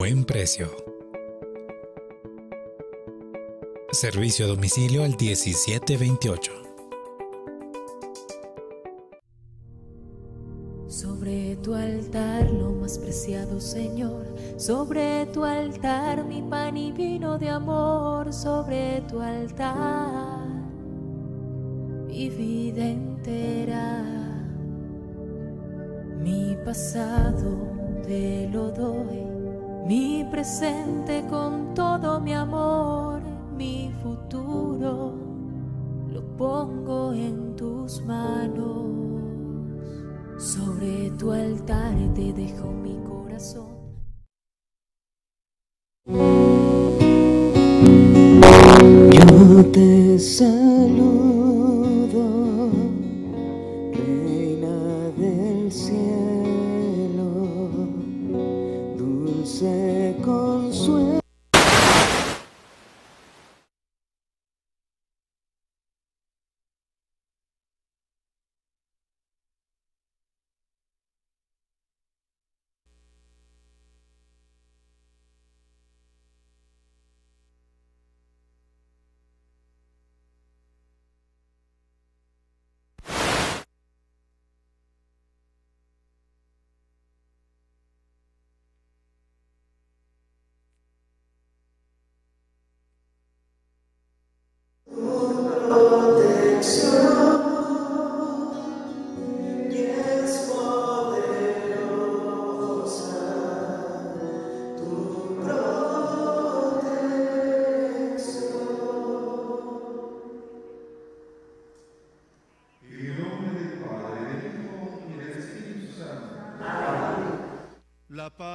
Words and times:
Buen 0.00 0.24
precio. 0.24 0.66
Servicio 3.92 4.46
a 4.46 4.48
domicilio 4.48 5.04
al 5.04 5.10
1728. 5.10 6.52
Sobre 10.86 11.56
tu 11.56 11.74
altar 11.74 12.50
lo 12.50 12.70
más 12.70 12.96
preciado, 12.96 13.60
Señor. 13.60 14.24
Sobre 14.56 15.26
tu 15.34 15.44
altar 15.44 16.24
mi 16.24 16.40
pan 16.40 16.78
y 16.78 16.92
vino 16.92 17.36
de 17.36 17.50
amor. 17.50 18.32
Sobre 18.32 19.02
tu 19.02 19.20
altar 19.20 20.46
mi 22.06 22.30
vida 22.30 22.86
entera. 22.86 24.02
Mi 26.22 26.56
pasado 26.64 27.68
te 28.02 28.48
lo 28.50 28.70
doy. 28.70 29.29
Mi 29.90 30.22
presente 30.30 31.26
con 31.28 31.74
todo 31.74 32.20
mi 32.20 32.32
amor. 32.32 33.20
Mi 33.56 33.92
futuro 34.00 35.16
lo 36.08 36.36
pongo 36.36 37.12
en 37.12 37.56
tus 37.56 38.00
manos. 38.02 38.86
Sobre 40.38 41.10
tu 41.18 41.32
altar 41.32 41.96
te 42.14 42.32
dejo 42.32 42.70
mi 42.70 43.00
corazón. 43.02 43.66
Yo 49.10 49.66
te 49.72 50.20
saludo, 50.20 51.19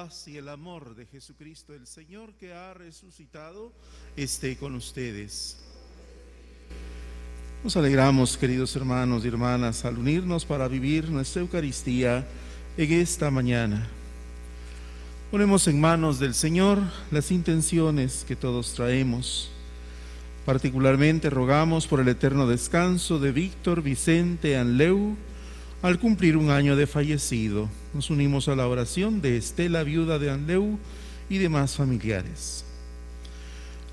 paz 0.05 0.27
y 0.27 0.37
el 0.37 0.49
amor 0.49 0.95
de 0.95 1.05
Jesucristo 1.05 1.73
el 1.73 1.87
Señor 1.87 2.33
que 2.33 2.53
ha 2.53 2.73
resucitado 2.73 3.71
esté 4.15 4.55
con 4.55 4.75
ustedes. 4.75 5.57
Nos 7.63 7.75
alegramos, 7.75 8.37
queridos 8.37 8.75
hermanos 8.75 9.25
y 9.25 9.29
hermanas, 9.29 9.83
al 9.83 9.97
unirnos 9.97 10.45
para 10.45 10.67
vivir 10.67 11.09
nuestra 11.09 11.41
Eucaristía 11.41 12.27
en 12.77 12.91
esta 12.91 13.31
mañana. 13.31 13.87
Ponemos 15.31 15.67
en 15.67 15.81
manos 15.81 16.19
del 16.19 16.35
Señor 16.35 16.79
las 17.09 17.31
intenciones 17.31 18.25
que 18.27 18.35
todos 18.35 18.73
traemos. 18.73 19.49
Particularmente 20.45 21.31
rogamos 21.31 21.87
por 21.87 21.99
el 21.99 22.09
eterno 22.09 22.45
descanso 22.45 23.17
de 23.17 23.31
Víctor 23.31 23.81
Vicente 23.81 24.55
Anleu 24.55 25.15
al 25.81 25.99
cumplir 25.99 26.37
un 26.37 26.49
año 26.49 26.75
de 26.75 26.87
fallecido. 26.87 27.69
Nos 27.93 28.09
unimos 28.09 28.47
a 28.47 28.55
la 28.55 28.67
oración 28.67 29.21
de 29.21 29.37
Estela, 29.37 29.83
viuda 29.83 30.19
de 30.19 30.31
Anleu, 30.31 30.77
y 31.29 31.37
demás 31.37 31.75
familiares. 31.75 32.63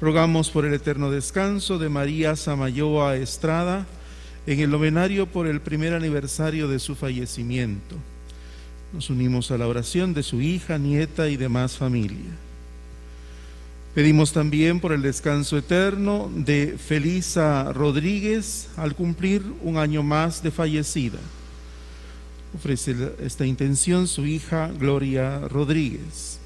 Rogamos 0.00 0.50
por 0.50 0.64
el 0.64 0.74
eterno 0.74 1.10
descanso 1.10 1.78
de 1.78 1.88
María 1.88 2.36
Samayoa 2.36 3.16
Estrada 3.16 3.86
en 4.46 4.60
el 4.60 4.70
novenario 4.70 5.26
por 5.26 5.46
el 5.46 5.60
primer 5.60 5.94
aniversario 5.94 6.68
de 6.68 6.78
su 6.78 6.94
fallecimiento. 6.94 7.96
Nos 8.92 9.08
unimos 9.10 9.50
a 9.50 9.58
la 9.58 9.68
oración 9.68 10.12
de 10.12 10.22
su 10.22 10.42
hija, 10.42 10.76
nieta 10.76 11.28
y 11.28 11.36
demás 11.36 11.76
familia. 11.76 12.30
Pedimos 13.94 14.32
también 14.32 14.80
por 14.80 14.92
el 14.92 15.02
descanso 15.02 15.56
eterno 15.56 16.30
de 16.34 16.76
Felisa 16.78 17.72
Rodríguez 17.72 18.70
al 18.76 18.94
cumplir 18.94 19.42
un 19.62 19.76
año 19.76 20.02
más 20.02 20.42
de 20.42 20.50
fallecida. 20.50 21.18
Ofrece 22.54 22.94
esta 23.20 23.46
intención 23.46 24.06
su 24.06 24.26
hija 24.26 24.68
Gloria 24.78 25.40
Rodríguez. 25.48 26.38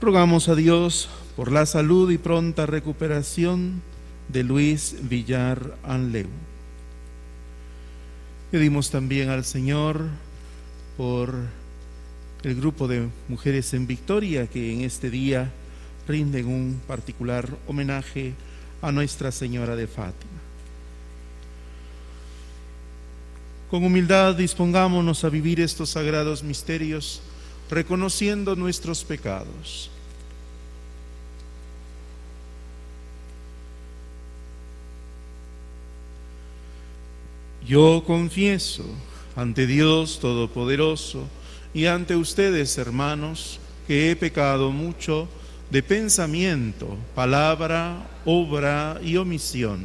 Rogamos 0.00 0.48
a 0.48 0.54
Dios 0.54 1.08
por 1.36 1.52
la 1.52 1.64
salud 1.66 2.10
y 2.10 2.18
pronta 2.18 2.66
recuperación 2.66 3.82
de 4.28 4.42
Luis 4.42 4.96
Villar 5.02 5.76
Anleu. 5.84 6.28
Pedimos 8.50 8.90
también 8.90 9.28
al 9.28 9.44
Señor 9.44 10.06
por 10.96 11.34
el 12.42 12.54
grupo 12.54 12.88
de 12.88 13.08
mujeres 13.28 13.74
en 13.74 13.86
Victoria 13.86 14.46
que 14.46 14.72
en 14.72 14.80
este 14.80 15.10
día 15.10 15.52
rinden 16.06 16.46
un 16.46 16.80
particular 16.86 17.48
homenaje 17.66 18.34
a 18.80 18.90
Nuestra 18.90 19.30
Señora 19.30 19.76
de 19.76 19.86
Fátima. 19.86 20.37
Con 23.70 23.84
humildad 23.84 24.34
dispongámonos 24.34 25.24
a 25.24 25.28
vivir 25.28 25.60
estos 25.60 25.90
sagrados 25.90 26.42
misterios 26.42 27.20
reconociendo 27.68 28.56
nuestros 28.56 29.04
pecados. 29.04 29.90
Yo 37.66 38.02
confieso 38.06 38.86
ante 39.36 39.66
Dios 39.66 40.18
Todopoderoso 40.18 41.28
y 41.74 41.84
ante 41.84 42.16
ustedes, 42.16 42.78
hermanos, 42.78 43.60
que 43.86 44.10
he 44.10 44.16
pecado 44.16 44.72
mucho 44.72 45.28
de 45.70 45.82
pensamiento, 45.82 46.96
palabra, 47.14 48.08
obra 48.24 48.98
y 49.04 49.18
omisión, 49.18 49.84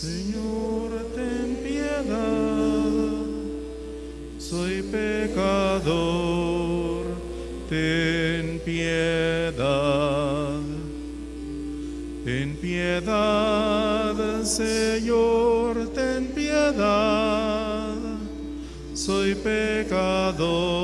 Señor, 0.00 0.90
ten 1.14 1.56
piedad, 1.62 2.90
soy 4.38 4.80
pecador, 4.90 5.84
ten 7.68 8.58
piedad, 8.64 10.62
ten 12.24 12.56
piedad, 12.56 14.16
Señor, 14.42 15.88
ten 15.94 16.28
piedad, 16.28 17.94
soy 18.94 19.34
pecador, 19.34 20.78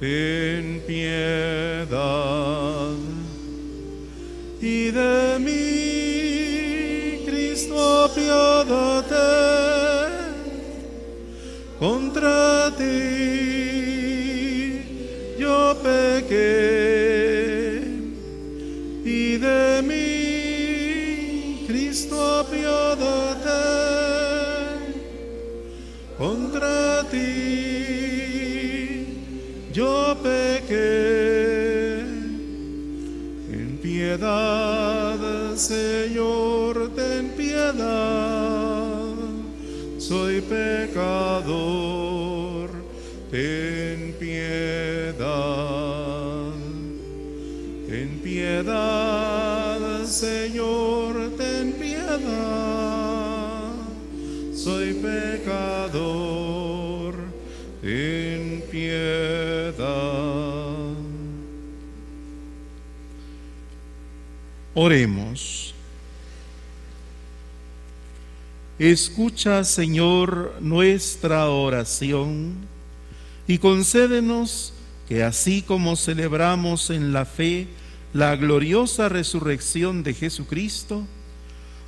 ten 0.00 0.82
piedad. 0.84 2.08
Y 4.60 4.90
de 4.90 5.27
apiádate 8.04 9.28
contra 11.78 12.70
ti. 12.76 14.08
Yo 15.38 15.76
pequé 15.82 16.58
y 19.04 19.36
de 19.36 19.82
mí, 19.82 21.64
Cristo, 21.66 22.40
apiádate 22.40 23.50
contra 26.18 27.04
ti. 27.10 27.28
Yo 29.72 30.16
pequé 30.22 32.00
en 33.52 33.78
piedad, 33.80 35.18
Señor, 35.54 36.87
piedad. 37.72 39.14
Soy 39.98 40.40
pecador, 40.40 41.50
ten 43.30 44.14
piedad. 44.18 45.18
Ten 47.88 48.20
piedad, 48.22 50.04
Señor, 50.04 51.32
ten 51.36 51.72
piedad. 51.72 52.18
Soy 54.54 54.94
pecador, 54.94 56.34
ten 57.82 58.62
piedad. 58.70 60.28
Escucha, 68.78 69.64
Señor, 69.64 70.54
nuestra 70.60 71.48
oración 71.48 72.54
y 73.48 73.58
concédenos 73.58 74.72
que 75.08 75.24
así 75.24 75.62
como 75.62 75.96
celebramos 75.96 76.90
en 76.90 77.12
la 77.12 77.24
fe 77.24 77.66
la 78.12 78.36
gloriosa 78.36 79.08
resurrección 79.08 80.04
de 80.04 80.14
Jesucristo, 80.14 81.04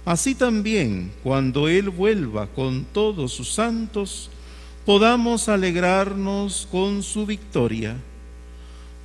así 0.05 0.35
también 0.35 1.13
cuando 1.23 1.69
Él 1.69 1.91
vuelva 1.91 2.49
con 2.49 2.85
todos 2.87 3.35
sus 3.35 3.53
santos, 3.53 4.29
podamos 4.85 5.49
alegrarnos 5.49 6.67
con 6.73 7.05
su 7.05 7.25
victoria. 7.25 7.97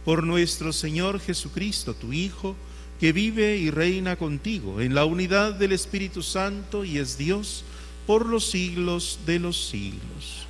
Por 0.05 0.23
nuestro 0.23 0.73
Señor 0.73 1.19
Jesucristo, 1.19 1.93
tu 1.93 2.13
Hijo, 2.13 2.55
que 2.99 3.11
vive 3.11 3.57
y 3.57 3.69
reina 3.69 4.15
contigo 4.15 4.81
en 4.81 4.95
la 4.95 5.05
unidad 5.05 5.53
del 5.53 5.71
Espíritu 5.71 6.23
Santo 6.23 6.83
y 6.83 6.97
es 6.97 7.19
Dios 7.19 7.63
por 8.05 8.25
los 8.25 8.51
siglos 8.51 9.19
de 9.25 9.39
los 9.39 9.69
siglos. 9.69 10.47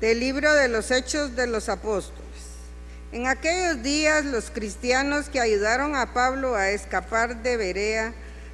Del 0.00 0.18
libro 0.18 0.52
de 0.54 0.68
los 0.68 0.90
Hechos 0.90 1.36
de 1.36 1.46
los 1.46 1.68
Apóstoles. 1.68 2.22
En 3.12 3.28
aquellos 3.28 3.82
días 3.82 4.24
los 4.24 4.50
cristianos 4.50 5.28
que 5.28 5.38
ayudaron 5.38 5.94
a 5.94 6.12
Pablo 6.12 6.56
a 6.56 6.70
escapar 6.70 7.42
de 7.42 7.56
Berea 7.56 8.12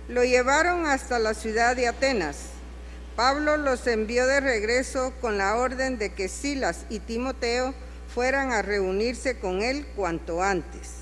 lo 0.09 0.25
llevaron 0.25 0.87
hasta 0.87 1.19
la 1.19 1.33
ciudad 1.33 1.75
de 1.75 1.89
Atenas. 1.89 2.58
Pablo 3.19 3.57
los 3.57 3.85
envió 3.89 4.29
de 4.29 4.39
regreso 4.39 5.13
con 5.21 5.39
la 5.39 5.57
orden 5.57 5.99
de 5.99 6.11
que 6.11 6.29
Silas 6.29 6.85
y 6.89 7.01
Timoteo 7.01 7.75
fueran 8.15 8.53
a 8.53 8.63
reunirse 8.63 9.41
con 9.41 9.61
él 9.61 9.85
cuanto 9.97 10.41
antes. 10.41 10.99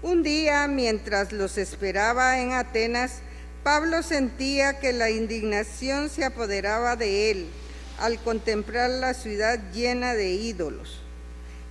Un 0.00 0.22
día, 0.22 0.66
mientras 0.68 1.32
los 1.32 1.58
esperaba 1.58 2.40
en 2.40 2.54
Atenas, 2.54 3.18
Pablo 3.62 4.02
sentía 4.02 4.80
que 4.80 4.94
la 4.94 5.10
indignación 5.10 6.08
se 6.08 6.24
apoderaba 6.24 6.96
de 6.96 7.30
él 7.30 7.50
al 7.98 8.18
contemplar 8.22 8.88
la 8.88 9.12
ciudad 9.12 9.60
llena 9.74 10.14
de 10.14 10.30
ídolos. 10.30 11.02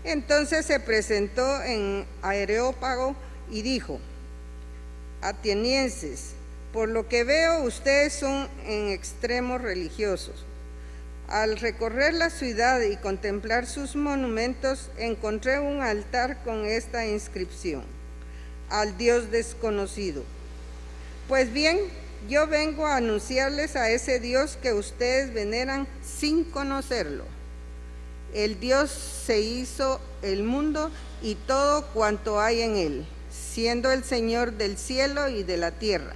Entonces 0.03 0.67
se 0.67 0.79
presentó 0.79 1.63
en 1.63 2.05
Areópago 2.21 3.15
y 3.49 3.63
dijo, 3.63 3.99
atenienses, 5.23 6.36
por 6.77 6.89
lo 6.89 7.07
que 7.07 7.23
veo 7.23 7.63
ustedes 7.63 8.13
son 8.13 8.47
en 8.67 8.89
extremos 8.89 9.59
religiosos. 9.59 10.45
Al 11.27 11.57
recorrer 11.57 12.13
la 12.13 12.29
ciudad 12.29 12.79
y 12.81 12.97
contemplar 12.97 13.65
sus 13.65 13.95
monumentos, 13.95 14.91
encontré 14.99 15.57
un 15.57 15.81
altar 15.81 16.43
con 16.43 16.67
esta 16.67 17.07
inscripción, 17.07 17.81
al 18.69 18.95
Dios 18.95 19.31
desconocido. 19.31 20.21
Pues 21.27 21.51
bien, 21.51 21.79
yo 22.29 22.45
vengo 22.45 22.85
a 22.85 22.97
anunciarles 22.97 23.75
a 23.75 23.89
ese 23.89 24.19
Dios 24.19 24.59
que 24.61 24.73
ustedes 24.73 25.33
veneran 25.33 25.87
sin 26.03 26.43
conocerlo. 26.43 27.23
El 28.35 28.59
Dios 28.59 28.91
se 29.25 29.39
hizo 29.39 29.99
el 30.21 30.43
mundo 30.43 30.91
y 31.23 31.33
todo 31.33 31.87
cuanto 31.87 32.39
hay 32.39 32.61
en 32.61 32.75
él, 32.75 33.07
siendo 33.31 33.91
el 33.91 34.03
Señor 34.03 34.51
del 34.51 34.77
cielo 34.77 35.27
y 35.27 35.41
de 35.41 35.57
la 35.57 35.71
tierra. 35.71 36.13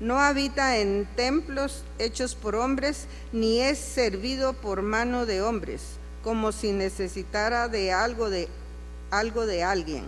No 0.00 0.18
habita 0.18 0.78
en 0.78 1.06
templos 1.14 1.84
hechos 1.98 2.34
por 2.34 2.56
hombres, 2.56 3.04
ni 3.32 3.60
es 3.60 3.78
servido 3.78 4.54
por 4.54 4.80
mano 4.80 5.26
de 5.26 5.42
hombres, 5.42 5.82
como 6.24 6.52
si 6.52 6.72
necesitara 6.72 7.68
de 7.68 7.92
algo 7.92 8.30
de 8.30 9.62
alguien, 9.62 10.06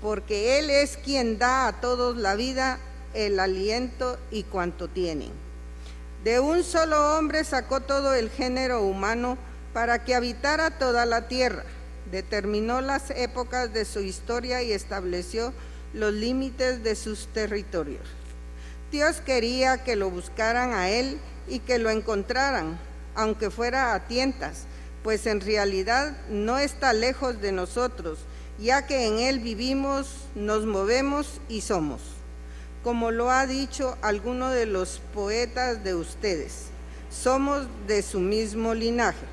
porque 0.00 0.60
él 0.60 0.70
es 0.70 0.96
quien 0.96 1.36
da 1.36 1.66
a 1.66 1.80
todos 1.80 2.16
la 2.16 2.36
vida, 2.36 2.78
el 3.12 3.40
aliento 3.40 4.18
y 4.30 4.44
cuanto 4.44 4.86
tienen. 4.86 5.32
De 6.22 6.38
un 6.38 6.62
solo 6.62 7.18
hombre 7.18 7.42
sacó 7.42 7.80
todo 7.80 8.14
el 8.14 8.30
género 8.30 8.82
humano 8.82 9.36
para 9.72 10.04
que 10.04 10.14
habitara 10.14 10.78
toda 10.78 11.06
la 11.06 11.26
tierra. 11.26 11.64
Determinó 12.10 12.80
las 12.80 13.10
épocas 13.10 13.72
de 13.72 13.84
su 13.84 13.98
historia 13.98 14.62
y 14.62 14.72
estableció 14.72 15.52
los 15.92 16.12
límites 16.12 16.84
de 16.84 16.94
sus 16.94 17.26
territorios. 17.26 18.08
Dios 18.94 19.20
quería 19.20 19.82
que 19.82 19.96
lo 19.96 20.08
buscaran 20.08 20.72
a 20.72 20.88
Él 20.88 21.18
y 21.48 21.58
que 21.58 21.80
lo 21.80 21.90
encontraran, 21.90 22.78
aunque 23.16 23.50
fuera 23.50 23.92
a 23.92 24.06
tientas, 24.06 24.66
pues 25.02 25.26
en 25.26 25.40
realidad 25.40 26.16
no 26.30 26.58
está 26.58 26.92
lejos 26.92 27.40
de 27.40 27.50
nosotros, 27.50 28.20
ya 28.56 28.86
que 28.86 29.08
en 29.08 29.18
Él 29.18 29.40
vivimos, 29.40 30.28
nos 30.36 30.64
movemos 30.64 31.40
y 31.48 31.62
somos, 31.62 32.02
como 32.84 33.10
lo 33.10 33.32
ha 33.32 33.48
dicho 33.48 33.98
alguno 34.00 34.50
de 34.50 34.66
los 34.66 35.00
poetas 35.12 35.82
de 35.82 35.96
ustedes, 35.96 36.66
somos 37.10 37.66
de 37.88 38.00
su 38.00 38.20
mismo 38.20 38.74
linaje. 38.74 39.26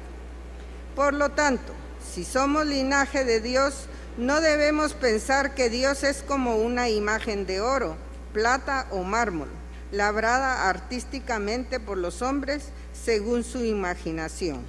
Por 0.96 1.13
lo 1.13 1.30
tanto, 1.30 1.72
si 2.12 2.24
somos 2.24 2.65
linaje 2.65 3.25
de 3.25 3.41
Dios, 3.41 3.86
no 4.18 4.41
debemos 4.41 4.94
pensar 4.94 5.53
que 5.53 5.70
Dios 5.70 6.03
es 6.03 6.24
como 6.24 6.56
una 6.56 6.89
imagen 6.89 7.46
de 7.46 7.62
oro, 7.62 7.96
plata 8.33 8.88
o 8.91 9.03
mármol, 9.03 9.50
labrada 9.91 10.69
artísticamente 10.69 11.79
por 11.79 11.97
los 11.97 12.21
hombres 12.21 12.69
según 12.93 13.43
su 13.43 13.63
imaginación. 13.63 14.65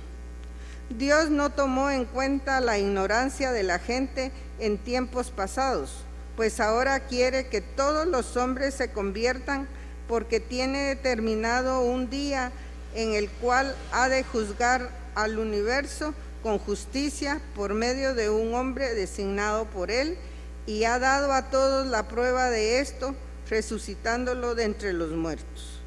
Dios 0.90 1.30
no 1.30 1.50
tomó 1.50 1.90
en 1.90 2.04
cuenta 2.04 2.60
la 2.60 2.78
ignorancia 2.78 3.52
de 3.52 3.62
la 3.62 3.78
gente 3.78 4.30
en 4.58 4.78
tiempos 4.78 5.30
pasados, 5.30 6.04
pues 6.36 6.60
ahora 6.60 7.00
quiere 7.00 7.48
que 7.48 7.60
todos 7.60 8.06
los 8.06 8.36
hombres 8.36 8.74
se 8.74 8.90
conviertan 8.90 9.68
porque 10.08 10.40
tiene 10.40 10.80
determinado 10.80 11.82
un 11.82 12.10
día 12.10 12.52
en 12.94 13.14
el 13.14 13.30
cual 13.30 13.74
ha 13.92 14.08
de 14.08 14.24
juzgar 14.24 14.90
al 15.14 15.38
universo 15.38 16.14
con 16.42 16.58
justicia 16.58 17.40
por 17.54 17.74
medio 17.74 18.14
de 18.14 18.28
un 18.28 18.54
hombre 18.54 18.94
designado 18.94 19.64
por 19.66 19.90
él 19.90 20.18
y 20.66 20.84
ha 20.84 20.98
dado 20.98 21.32
a 21.32 21.50
todos 21.50 21.86
la 21.86 22.08
prueba 22.08 22.50
de 22.50 22.80
esto, 22.80 23.14
resucitándolo 23.52 24.54
de 24.54 24.64
entre 24.64 24.94
los 24.94 25.10
muertos. 25.10 25.78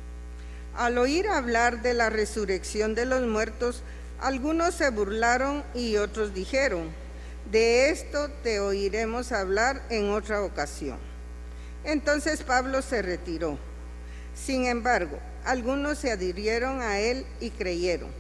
Al 0.76 1.00
oír 1.00 1.28
hablar 1.28 1.82
de 1.82 1.96
la 1.96 2.12
resurrección 2.12 2.94
de 2.94 3.08
los 3.08 3.26
muertos, 3.26 3.82
algunos 4.20 4.76
se 4.76 4.92
burlaron 4.92 5.64
y 5.74 5.98
otros 5.98 6.36
dijeron, 6.36 6.92
de 7.52 7.90
esto 7.90 8.30
te 8.44 8.60
oiremos 8.60 9.32
hablar 9.32 9.82
en 9.90 10.12
otra 10.12 10.44
ocasión. 10.44 11.00
Entonces 11.84 12.44
Pablo 12.44 12.84
se 12.84 13.02
retiró. 13.02 13.58
Sin 14.36 14.68
embargo, 14.68 15.18
algunos 15.44 15.98
se 15.98 16.12
adhirieron 16.12 16.82
a 16.82 17.00
él 17.00 17.26
y 17.40 17.50
creyeron. 17.50 18.12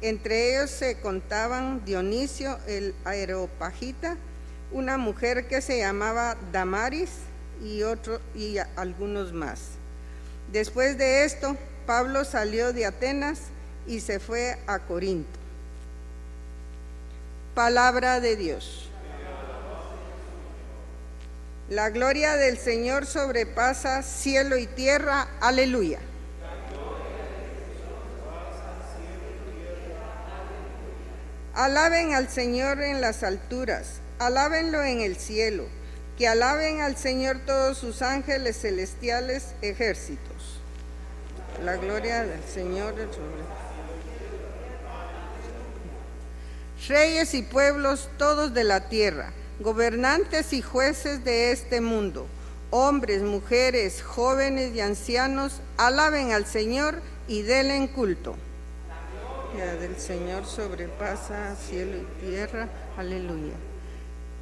Entre 0.00 0.54
ellos 0.56 0.70
se 0.70 0.98
contaban 1.00 1.84
Dionisio 1.84 2.58
el 2.66 2.94
Aeropagita, 3.04 4.16
una 4.72 4.96
mujer 4.96 5.46
que 5.46 5.60
se 5.60 5.78
llamaba 5.78 6.38
Damaris 6.52 7.10
y, 7.62 7.82
otro, 7.82 8.20
y 8.34 8.58
algunos 8.76 9.32
más. 9.32 9.60
Después 10.52 10.96
de 10.98 11.24
esto, 11.24 11.56
Pablo 11.86 12.24
salió 12.24 12.72
de 12.72 12.86
Atenas 12.86 13.40
y 13.86 14.00
se 14.00 14.20
fue 14.20 14.58
a 14.66 14.78
Corinto. 14.80 15.38
Palabra 17.54 18.20
de 18.20 18.36
Dios. 18.36 18.88
La 21.68 21.90
gloria 21.90 22.36
del 22.36 22.56
Señor 22.56 23.04
sobrepasa 23.04 24.02
cielo 24.02 24.56
y 24.56 24.66
tierra. 24.66 25.28
Aleluya. 25.40 25.98
Alaben 31.58 32.14
al 32.14 32.28
Señor 32.28 32.80
en 32.80 33.00
las 33.00 33.24
alturas, 33.24 34.00
alábenlo 34.20 34.82
en 34.84 35.00
el 35.00 35.16
cielo, 35.16 35.64
que 36.18 36.26
alaben 36.26 36.80
al 36.80 36.96
Señor 36.96 37.38
todos 37.46 37.78
sus 37.78 38.02
ángeles 38.02 38.60
celestiales 38.60 39.54
ejércitos. 39.62 40.58
La 41.64 41.76
gloria 41.76 42.24
del 42.24 42.42
Señor 42.42 42.94
Reyes 46.88 47.34
y 47.34 47.42
pueblos 47.42 48.10
todos 48.18 48.52
de 48.52 48.64
la 48.64 48.88
tierra, 48.88 49.32
gobernantes 49.60 50.52
y 50.52 50.60
jueces 50.60 51.22
de 51.24 51.52
este 51.52 51.80
mundo, 51.80 52.26
hombres, 52.70 53.22
mujeres, 53.22 54.02
jóvenes 54.02 54.74
y 54.74 54.80
ancianos, 54.80 55.60
alaben 55.76 56.32
al 56.32 56.46
Señor 56.46 57.00
y 57.28 57.42
denle 57.42 57.88
culto. 57.92 58.34
La 59.56 59.74
del 59.76 59.96
Señor 59.96 60.46
sobrepasa 60.46 61.54
cielo 61.56 61.98
y 61.98 62.26
tierra. 62.26 62.68
Aleluya. 62.96 63.54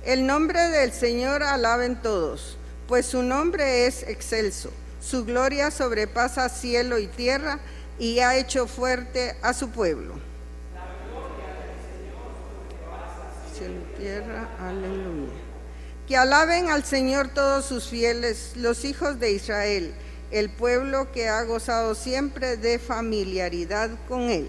El 0.06 0.24
nombre 0.24 0.60
del 0.68 0.92
Señor 0.92 1.42
alaben 1.42 2.00
todos, 2.00 2.56
pues 2.86 3.06
su 3.06 3.24
nombre 3.24 3.88
es 3.88 4.04
excelso. 4.04 4.70
Su 5.00 5.24
gloria 5.24 5.72
sobrepasa 5.72 6.48
cielo 6.48 7.00
y 7.00 7.08
tierra 7.08 7.58
y 7.98 8.20
ha 8.20 8.36
hecho 8.36 8.68
fuerte 8.68 9.34
a 9.42 9.52
su 9.52 9.70
pueblo. 9.70 10.14
Cielo 13.58 13.74
y 13.80 13.98
tierra. 13.98 14.48
Aleluya. 14.60 15.32
Que 16.06 16.16
alaben 16.16 16.70
al 16.70 16.84
Señor 16.84 17.34
todos 17.34 17.64
sus 17.64 17.88
fieles, 17.88 18.52
los 18.54 18.84
hijos 18.84 19.18
de 19.18 19.32
Israel, 19.32 19.92
el 20.30 20.50
pueblo 20.50 21.10
que 21.10 21.28
ha 21.28 21.42
gozado 21.42 21.96
siempre 21.96 22.56
de 22.56 22.78
familiaridad 22.78 23.90
con 24.06 24.30
él. 24.30 24.48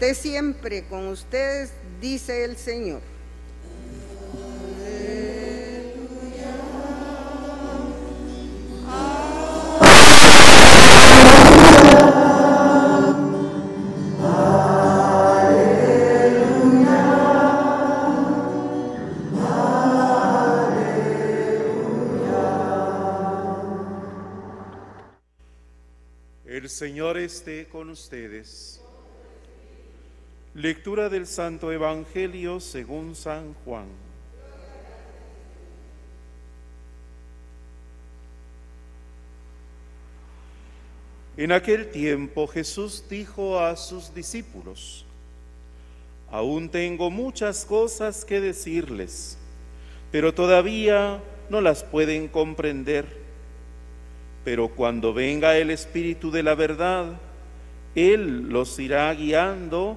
Esté 0.00 0.14
siempre 0.14 0.84
con 0.84 1.08
ustedes, 1.08 1.74
dice 2.00 2.44
el 2.44 2.56
Señor. 2.56 3.02
Señor 26.80 27.18
esté 27.18 27.68
con 27.68 27.90
ustedes. 27.90 28.80
Lectura 30.54 31.08
del 31.08 31.28
Santo 31.28 31.70
Evangelio 31.70 32.58
según 32.58 33.14
San 33.14 33.54
Juan. 33.64 33.86
En 41.36 41.52
aquel 41.52 41.92
tiempo 41.92 42.48
Jesús 42.48 43.04
dijo 43.08 43.60
a 43.60 43.76
sus 43.76 44.12
discípulos, 44.12 45.06
Aún 46.32 46.68
tengo 46.68 47.12
muchas 47.12 47.64
cosas 47.64 48.24
que 48.24 48.40
decirles, 48.40 49.38
pero 50.10 50.34
todavía 50.34 51.22
no 51.48 51.60
las 51.60 51.84
pueden 51.84 52.26
comprender. 52.26 53.06
Pero 54.44 54.66
cuando 54.66 55.14
venga 55.14 55.56
el 55.56 55.70
Espíritu 55.70 56.32
de 56.32 56.42
la 56.42 56.56
verdad, 56.56 57.20
Él 57.94 58.48
los 58.48 58.76
irá 58.80 59.14
guiando 59.14 59.96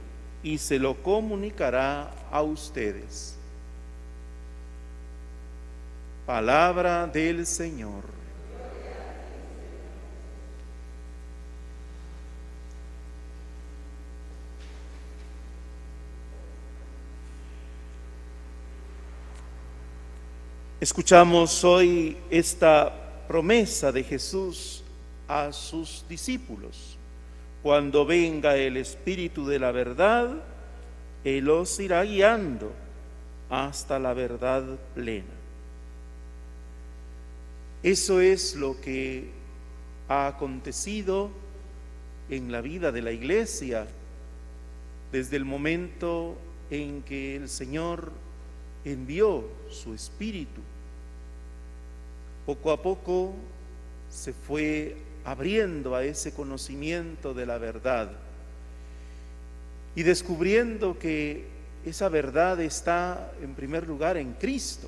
y 0.43 0.57
se 0.57 0.79
lo 0.79 0.95
comunicará 1.01 2.11
a 2.31 2.41
ustedes. 2.41 3.35
Palabra 6.25 7.07
del 7.07 7.45
Señor. 7.45 8.21
Escuchamos 20.79 21.63
hoy 21.63 22.17
esta 22.31 22.91
promesa 23.27 23.91
de 23.91 24.03
Jesús 24.03 24.83
a 25.27 25.53
sus 25.53 26.03
discípulos. 26.09 26.97
Cuando 27.63 28.05
venga 28.05 28.57
el 28.57 28.77
Espíritu 28.77 29.45
de 29.45 29.59
la 29.59 29.71
verdad, 29.71 30.31
Él 31.23 31.45
los 31.45 31.79
irá 31.79 32.03
guiando 32.03 32.71
hasta 33.49 33.99
la 33.99 34.13
verdad 34.13 34.63
plena. 34.95 35.41
Eso 37.83 38.21
es 38.21 38.55
lo 38.55 38.79
que 38.79 39.29
ha 40.07 40.27
acontecido 40.27 41.29
en 42.29 42.51
la 42.51 42.61
vida 42.61 42.91
de 42.91 43.01
la 43.01 43.11
iglesia 43.11 43.87
desde 45.11 45.37
el 45.37 45.45
momento 45.45 46.37
en 46.69 47.01
que 47.03 47.35
el 47.35 47.49
Señor 47.49 48.11
envió 48.85 49.45
su 49.69 49.93
Espíritu. 49.93 50.61
Poco 52.45 52.71
a 52.71 52.81
poco 52.81 53.33
se 54.09 54.33
fue 54.33 54.95
abriendo 55.25 55.95
a 55.95 56.03
ese 56.03 56.33
conocimiento 56.33 57.33
de 57.33 57.45
la 57.45 57.57
verdad 57.57 58.11
y 59.95 60.03
descubriendo 60.03 60.97
que 60.97 61.45
esa 61.85 62.09
verdad 62.09 62.59
está 62.61 63.31
en 63.41 63.53
primer 63.55 63.87
lugar 63.87 64.17
en 64.17 64.33
Cristo, 64.33 64.87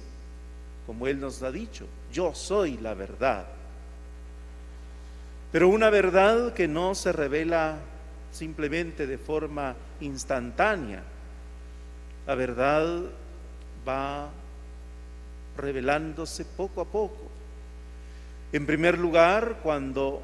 como 0.85 1.07
Él 1.07 1.19
nos 1.19 1.41
ha 1.43 1.51
dicho, 1.51 1.85
yo 2.11 2.33
soy 2.33 2.77
la 2.77 2.93
verdad. 2.93 3.45
Pero 5.51 5.69
una 5.69 5.89
verdad 5.89 6.53
que 6.53 6.67
no 6.67 6.95
se 6.95 7.11
revela 7.11 7.77
simplemente 8.31 9.05
de 9.05 9.17
forma 9.17 9.75
instantánea. 10.01 11.03
La 12.25 12.35
verdad 12.35 13.03
va 13.87 14.29
revelándose 15.55 16.45
poco 16.45 16.81
a 16.81 16.85
poco. 16.85 17.29
En 18.53 18.67
primer 18.67 18.99
lugar, 18.99 19.61
cuando 19.63 20.21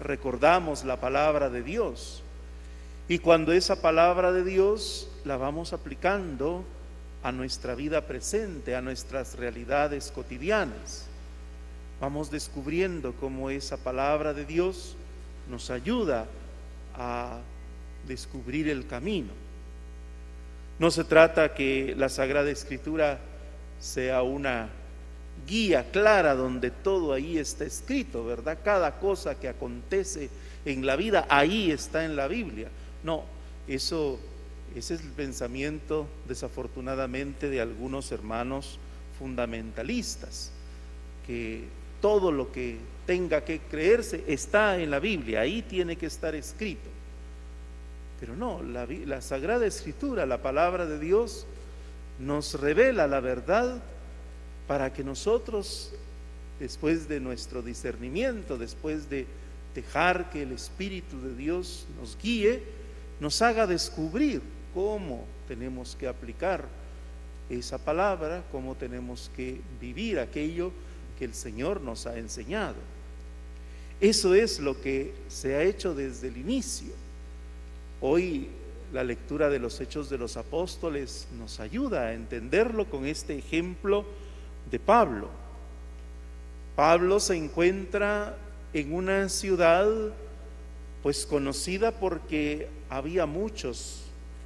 recordamos 0.00 0.82
la 0.82 0.98
palabra 0.98 1.50
de 1.50 1.62
Dios 1.62 2.22
y 3.06 3.18
cuando 3.18 3.52
esa 3.52 3.82
palabra 3.82 4.32
de 4.32 4.44
Dios 4.44 5.10
la 5.26 5.36
vamos 5.36 5.74
aplicando 5.74 6.64
a 7.22 7.32
nuestra 7.32 7.74
vida 7.74 8.06
presente, 8.06 8.74
a 8.74 8.80
nuestras 8.80 9.36
realidades 9.36 10.10
cotidianas. 10.10 11.06
Vamos 12.00 12.30
descubriendo 12.30 13.12
cómo 13.20 13.50
esa 13.50 13.76
palabra 13.76 14.32
de 14.32 14.46
Dios 14.46 14.96
nos 15.50 15.68
ayuda 15.68 16.28
a 16.94 17.40
descubrir 18.08 18.70
el 18.70 18.86
camino. 18.86 19.34
No 20.78 20.90
se 20.90 21.04
trata 21.04 21.52
que 21.52 21.94
la 21.94 22.08
Sagrada 22.08 22.50
Escritura 22.50 23.18
sea 23.80 24.22
una 24.22 24.70
guía 25.46 25.90
clara 25.90 26.34
donde 26.34 26.70
todo 26.70 27.12
ahí 27.12 27.38
está 27.38 27.64
escrito, 27.64 28.24
¿verdad? 28.24 28.58
Cada 28.64 28.98
cosa 28.98 29.38
que 29.38 29.48
acontece 29.48 30.30
en 30.64 30.86
la 30.86 30.96
vida, 30.96 31.26
ahí 31.28 31.70
está 31.70 32.04
en 32.04 32.16
la 32.16 32.28
Biblia. 32.28 32.68
No, 33.02 33.24
eso, 33.66 34.18
ese 34.74 34.94
es 34.94 35.00
el 35.00 35.10
pensamiento 35.10 36.06
desafortunadamente 36.28 37.48
de 37.48 37.60
algunos 37.60 38.12
hermanos 38.12 38.78
fundamentalistas, 39.18 40.50
que 41.26 41.64
todo 42.00 42.32
lo 42.32 42.50
que 42.52 42.78
tenga 43.06 43.44
que 43.44 43.60
creerse 43.60 44.24
está 44.26 44.78
en 44.78 44.90
la 44.90 44.98
Biblia, 44.98 45.40
ahí 45.40 45.62
tiene 45.62 45.96
que 45.96 46.06
estar 46.06 46.34
escrito. 46.34 46.88
Pero 48.18 48.36
no, 48.36 48.62
la, 48.62 48.86
la 49.06 49.20
Sagrada 49.22 49.66
Escritura, 49.66 50.26
la 50.26 50.42
palabra 50.42 50.86
de 50.86 50.98
Dios, 50.98 51.46
nos 52.18 52.60
revela 52.60 53.06
la 53.06 53.20
verdad 53.20 53.82
para 54.70 54.92
que 54.92 55.02
nosotros, 55.02 55.90
después 56.60 57.08
de 57.08 57.18
nuestro 57.18 57.60
discernimiento, 57.60 58.56
después 58.56 59.10
de 59.10 59.26
dejar 59.74 60.30
que 60.30 60.42
el 60.44 60.52
Espíritu 60.52 61.20
de 61.20 61.34
Dios 61.34 61.86
nos 61.98 62.16
guíe, 62.16 62.62
nos 63.18 63.42
haga 63.42 63.66
descubrir 63.66 64.40
cómo 64.72 65.24
tenemos 65.48 65.96
que 65.96 66.06
aplicar 66.06 66.66
esa 67.48 67.78
palabra, 67.78 68.44
cómo 68.52 68.76
tenemos 68.76 69.28
que 69.34 69.60
vivir 69.80 70.20
aquello 70.20 70.70
que 71.18 71.24
el 71.24 71.34
Señor 71.34 71.80
nos 71.80 72.06
ha 72.06 72.16
enseñado. 72.16 72.76
Eso 74.00 74.36
es 74.36 74.60
lo 74.60 74.80
que 74.80 75.12
se 75.26 75.56
ha 75.56 75.64
hecho 75.64 75.96
desde 75.96 76.28
el 76.28 76.36
inicio. 76.36 76.92
Hoy 78.00 78.46
la 78.92 79.02
lectura 79.02 79.48
de 79.48 79.58
los 79.58 79.80
hechos 79.80 80.08
de 80.08 80.18
los 80.18 80.36
apóstoles 80.36 81.26
nos 81.40 81.58
ayuda 81.58 82.02
a 82.02 82.14
entenderlo 82.14 82.88
con 82.88 83.04
este 83.04 83.36
ejemplo 83.36 84.06
de 84.70 84.78
Pablo. 84.78 85.28
Pablo 86.76 87.20
se 87.20 87.36
encuentra 87.36 88.36
en 88.72 88.94
una 88.94 89.28
ciudad 89.28 89.86
pues 91.02 91.26
conocida 91.26 91.92
porque 91.92 92.68
había 92.88 93.26
muchos 93.26 94.02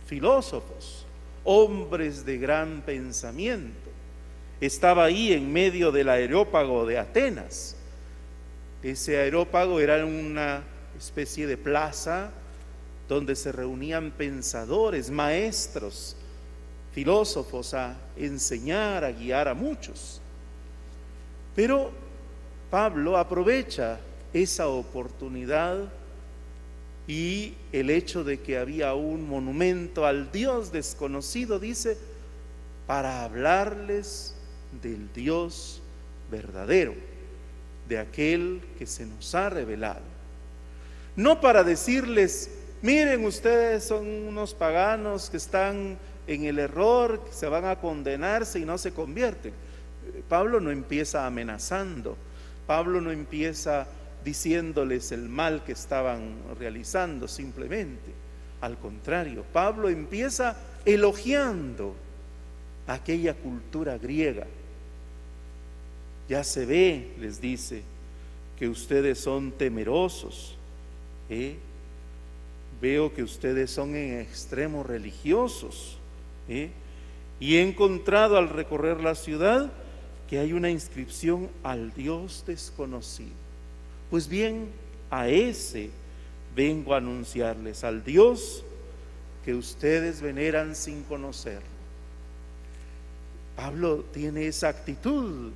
filósofos, 0.06 1.06
hombres 1.44 2.24
de 2.24 2.38
gran 2.38 2.82
pensamiento. 2.82 3.90
Estaba 4.60 5.04
ahí 5.04 5.32
en 5.32 5.52
medio 5.52 5.92
del 5.92 6.08
aerópago 6.08 6.86
de 6.86 6.98
Atenas. 6.98 7.76
Ese 8.82 9.18
aerópago 9.18 9.80
era 9.80 10.04
una 10.04 10.62
especie 10.96 11.46
de 11.46 11.56
plaza 11.56 12.30
donde 13.08 13.36
se 13.36 13.52
reunían 13.52 14.10
pensadores, 14.10 15.10
maestros, 15.10 16.16
filósofos 16.94 17.74
a 17.74 17.96
enseñar, 18.16 19.04
a 19.04 19.10
guiar 19.10 19.48
a 19.48 19.54
muchos. 19.54 20.20
Pero 21.56 21.90
Pablo 22.70 23.16
aprovecha 23.16 23.98
esa 24.32 24.68
oportunidad 24.68 25.88
y 27.06 27.54
el 27.72 27.90
hecho 27.90 28.24
de 28.24 28.40
que 28.40 28.58
había 28.58 28.94
un 28.94 29.28
monumento 29.28 30.06
al 30.06 30.30
Dios 30.32 30.72
desconocido, 30.72 31.58
dice, 31.58 31.98
para 32.86 33.24
hablarles 33.24 34.34
del 34.82 35.12
Dios 35.12 35.82
verdadero, 36.30 36.94
de 37.88 37.98
aquel 37.98 38.62
que 38.78 38.86
se 38.86 39.04
nos 39.04 39.34
ha 39.34 39.50
revelado. 39.50 40.02
No 41.16 41.40
para 41.40 41.62
decirles, 41.62 42.50
miren 42.82 43.24
ustedes 43.24 43.84
son 43.84 44.06
unos 44.06 44.54
paganos 44.54 45.28
que 45.28 45.36
están 45.36 45.98
en 46.26 46.44
el 46.44 46.58
error, 46.58 47.22
se 47.30 47.46
van 47.46 47.64
a 47.64 47.76
condenarse 47.76 48.58
y 48.58 48.64
no 48.64 48.78
se 48.78 48.92
convierten. 48.92 49.52
Pablo 50.28 50.60
no 50.60 50.70
empieza 50.70 51.26
amenazando, 51.26 52.16
Pablo 52.66 53.00
no 53.00 53.10
empieza 53.10 53.86
diciéndoles 54.24 55.12
el 55.12 55.28
mal 55.28 55.64
que 55.64 55.72
estaban 55.72 56.34
realizando 56.58 57.28
simplemente. 57.28 58.12
Al 58.60 58.78
contrario, 58.78 59.44
Pablo 59.52 59.88
empieza 59.88 60.56
elogiando 60.84 61.94
aquella 62.86 63.34
cultura 63.34 63.98
griega. 63.98 64.46
Ya 66.28 66.42
se 66.42 66.64
ve, 66.64 67.14
les 67.20 67.40
dice, 67.40 67.82
que 68.58 68.68
ustedes 68.68 69.18
son 69.18 69.52
temerosos. 69.52 70.56
¿eh? 71.28 71.56
Veo 72.80 73.12
que 73.12 73.22
ustedes 73.22 73.70
son 73.70 73.94
en 73.94 74.20
extremo 74.20 74.82
religiosos. 74.82 75.93
¿Eh? 76.48 76.70
Y 77.40 77.56
he 77.56 77.62
encontrado 77.62 78.36
al 78.36 78.48
recorrer 78.48 79.00
la 79.00 79.14
ciudad 79.14 79.70
que 80.28 80.38
hay 80.38 80.52
una 80.52 80.70
inscripción 80.70 81.50
al 81.62 81.92
Dios 81.92 82.44
desconocido. 82.46 83.32
Pues 84.10 84.28
bien, 84.28 84.68
a 85.10 85.28
ese 85.28 85.90
vengo 86.54 86.94
a 86.94 86.98
anunciarles, 86.98 87.84
al 87.84 88.04
Dios 88.04 88.64
que 89.44 89.54
ustedes 89.54 90.20
veneran 90.20 90.74
sin 90.74 91.02
conocerlo. 91.02 91.74
Pablo 93.56 94.04
tiene 94.12 94.46
esa 94.46 94.68
actitud 94.68 95.52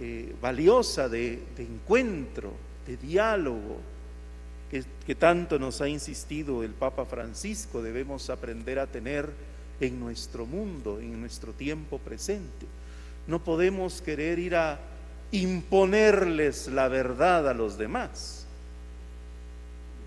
eh, 0.00 0.34
valiosa 0.40 1.08
de, 1.08 1.42
encuentro, 1.58 2.52
de 2.86 2.96
diálogo, 2.96 3.78
que, 4.70 5.14
tanto 5.14 5.58
nos 5.58 5.80
ha 5.80 5.88
insistido 5.88 6.62
el 6.62 6.72
Papa 6.72 7.06
Francisco, 7.06 7.82
debemos 7.82 8.28
aprender 8.28 8.78
a 8.78 8.86
tener 8.86 9.30
en 9.80 9.98
nuestro 9.98 10.44
mundo, 10.44 11.00
en 11.00 11.20
nuestro 11.20 11.52
tiempo 11.52 11.98
presente. 11.98 12.66
No 13.26 13.42
podemos 13.42 14.02
querer 14.02 14.38
ir 14.38 14.56
a 14.56 14.78
imponerles 15.32 16.68
la 16.68 16.88
verdad 16.88 17.48
a 17.48 17.54
los 17.54 17.78
demás. 17.78 18.46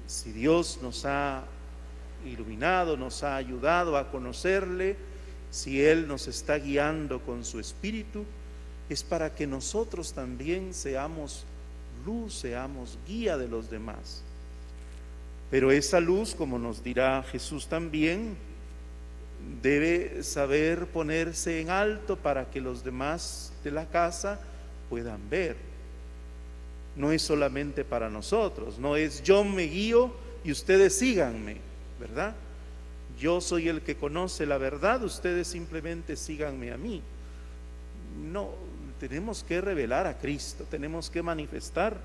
Si 0.08 0.32
Dios 0.32 0.80
nos 0.82 1.06
ha 1.06 1.43
iluminado, 2.26 2.97
nos 2.97 3.24
ha 3.24 3.36
ayudado 3.36 3.97
a 3.97 4.12
conocerle, 4.12 4.95
si 5.50 5.82
Él 5.82 6.08
nos 6.08 6.28
está 6.28 6.58
guiando 6.58 7.21
con 7.21 7.43
su 7.43 7.60
espíritu, 7.60 8.26
es 8.89 9.04
para 9.04 9.34
que 9.34 9.47
nosotros 9.47 10.13
también 10.13 10.74
seamos 10.74 11.45
luz, 12.06 12.36
seamos 12.36 12.97
guía 13.08 13.38
de 13.38 13.47
los 13.47 13.69
demás. 13.69 14.24
Pero 15.51 15.69
esa 15.69 15.99
luz, 15.99 16.33
como 16.33 16.57
nos 16.57 16.81
dirá 16.81 17.21
Jesús 17.23 17.67
también, 17.67 18.37
debe 19.61 20.23
saber 20.23 20.87
ponerse 20.87 21.59
en 21.59 21.69
alto 21.69 22.15
para 22.15 22.49
que 22.49 22.61
los 22.61 22.85
demás 22.85 23.51
de 23.61 23.71
la 23.71 23.85
casa 23.85 24.39
puedan 24.89 25.29
ver. 25.29 25.57
No 26.95 27.11
es 27.11 27.21
solamente 27.21 27.83
para 27.83 28.09
nosotros, 28.09 28.79
no 28.79 28.95
es 28.95 29.21
yo 29.23 29.43
me 29.43 29.63
guío 29.63 30.13
y 30.45 30.53
ustedes 30.53 30.97
síganme, 30.97 31.57
¿verdad? 31.99 32.33
Yo 33.19 33.41
soy 33.41 33.67
el 33.67 33.81
que 33.81 33.97
conoce 33.97 34.45
la 34.45 34.57
verdad, 34.57 35.03
ustedes 35.03 35.49
simplemente 35.49 36.15
síganme 36.15 36.71
a 36.71 36.77
mí. 36.77 37.01
No, 38.31 38.51
tenemos 39.01 39.43
que 39.43 39.59
revelar 39.59 40.07
a 40.07 40.17
Cristo, 40.17 40.65
tenemos 40.69 41.09
que 41.09 41.21
manifestar 41.21 41.97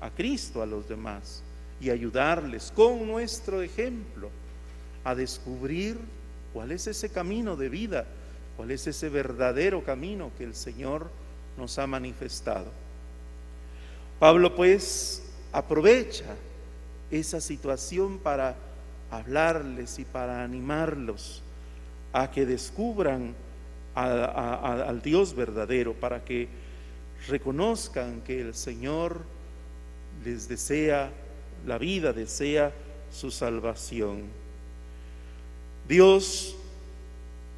a 0.00 0.10
Cristo 0.10 0.62
a 0.62 0.66
los 0.66 0.88
demás 0.88 1.42
y 1.82 1.90
ayudarles 1.90 2.72
con 2.74 3.04
nuestro 3.08 3.60
ejemplo 3.60 4.30
a 5.02 5.16
descubrir 5.16 5.98
cuál 6.52 6.70
es 6.70 6.86
ese 6.86 7.10
camino 7.10 7.56
de 7.56 7.68
vida, 7.68 8.06
cuál 8.56 8.70
es 8.70 8.86
ese 8.86 9.08
verdadero 9.08 9.82
camino 9.82 10.30
que 10.38 10.44
el 10.44 10.54
Señor 10.54 11.10
nos 11.58 11.80
ha 11.80 11.88
manifestado. 11.88 12.70
Pablo 14.20 14.54
pues 14.54 15.24
aprovecha 15.50 16.36
esa 17.10 17.40
situación 17.40 18.18
para 18.18 18.54
hablarles 19.10 19.98
y 19.98 20.04
para 20.04 20.44
animarlos 20.44 21.42
a 22.12 22.30
que 22.30 22.46
descubran 22.46 23.34
al 23.96 25.02
Dios 25.02 25.34
verdadero, 25.34 25.94
para 25.94 26.24
que 26.24 26.48
reconozcan 27.26 28.20
que 28.20 28.40
el 28.40 28.54
Señor 28.54 29.22
les 30.24 30.48
desea 30.48 31.10
la 31.66 31.78
vida, 31.78 32.12
desea 32.12 32.72
su 33.10 33.30
salvación. 33.30 34.22
Dios 35.88 36.56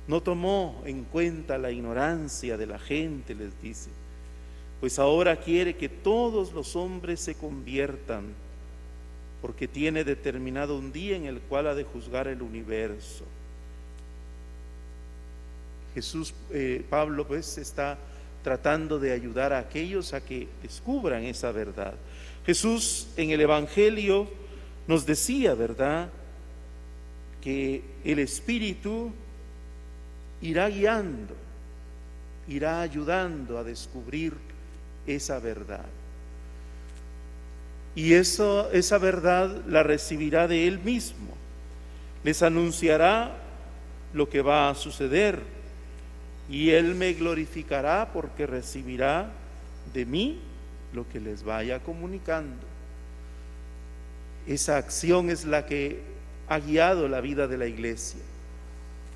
no 0.07 0.21
tomó 0.21 0.83
en 0.85 1.05
cuenta 1.05 1.59
la 1.59 1.71
ignorancia 1.71 2.57
de 2.57 2.67
la 2.67 2.79
gente, 2.79 3.35
les 3.35 3.61
dice, 3.63 3.91
pues 4.81 4.99
ahora 4.99 5.37
quiere 5.37 5.77
que 5.77 5.89
todos 5.89 6.53
los 6.53 6.77
hombres 6.77 7.21
se 7.21 7.35
conviertan, 7.35 8.35
porque 9.41 9.69
tiene 9.69 10.05
determinado 10.05 10.77
un 10.77 10.93
día 10.93 11.17
en 11.17 11.27
el 11.27 11.41
cual 11.41 11.69
ha 11.69 11.75
de 11.75 11.85
juzgar 11.85 12.29
el 12.29 12.43
universo. 12.43 13.25
Jesús, 15.95 16.35
eh, 16.51 16.85
Pablo, 16.91 17.27
pues 17.27 17.57
está 17.57 17.99
tratando 18.43 18.99
de 18.99 19.13
ayudar 19.13 19.53
a 19.53 19.59
aquellos 19.59 20.13
a 20.13 20.21
que 20.21 20.49
descubran 20.63 21.25
esa 21.25 21.53
verdad. 21.53 21.95
Jesús 22.47 23.09
en 23.17 23.31
el 23.31 23.41
Evangelio 23.41 24.29
nos 24.87 25.07
decía, 25.07 25.55
¿verdad?, 25.55 26.11
que 27.41 27.83
el 28.05 28.19
Espíritu 28.19 29.13
irá 30.41 30.69
guiando, 30.69 31.35
irá 32.49 32.81
ayudando 32.81 33.59
a 33.59 33.65
descubrir 33.65 34.35
esa 35.07 35.39
verdad. 35.39 35.85
Y 37.95 38.15
eso, 38.15 38.71
esa 38.73 38.99
verdad 38.99 39.63
la 39.67 39.83
recibirá 39.83 40.49
de 40.49 40.67
Él 40.67 40.81
mismo. 40.81 41.35
Les 42.25 42.43
anunciará 42.43 43.37
lo 44.13 44.29
que 44.29 44.43
va 44.43 44.71
a 44.71 44.75
suceder 44.75 45.41
y 46.49 46.71
Él 46.71 46.95
me 46.95 47.13
glorificará 47.13 48.11
porque 48.13 48.47
recibirá 48.47 49.31
de 49.93 50.07
mí 50.07 50.41
lo 50.95 51.09
que 51.09 51.21
les 51.21 51.43
vaya 51.43 51.81
comunicando. 51.81 52.63
Esa 54.47 54.77
acción 54.77 55.31
es 55.31 55.45
la 55.45 55.67
que 55.67 56.01
ha 56.49 56.59
guiado 56.59 57.09
la 57.09 57.21
vida 57.21 57.47
de 57.49 57.59
la 57.59 57.67
iglesia. 57.67 58.21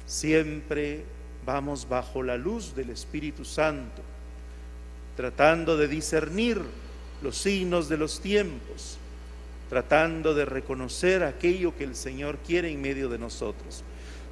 Siempre 0.06 1.04
vamos 1.44 1.88
bajo 1.88 2.22
la 2.22 2.36
luz 2.36 2.74
del 2.74 2.90
Espíritu 2.90 3.44
Santo, 3.44 4.02
tratando 5.16 5.76
de 5.76 5.88
discernir 5.88 6.60
los 7.22 7.36
signos 7.36 7.88
de 7.88 7.98
los 7.98 8.20
tiempos, 8.20 8.98
tratando 9.68 10.34
de 10.34 10.44
reconocer 10.44 11.22
aquello 11.22 11.76
que 11.76 11.84
el 11.84 11.94
Señor 11.94 12.38
quiere 12.38 12.70
en 12.70 12.80
medio 12.80 13.08
de 13.08 13.18
nosotros, 13.18 13.82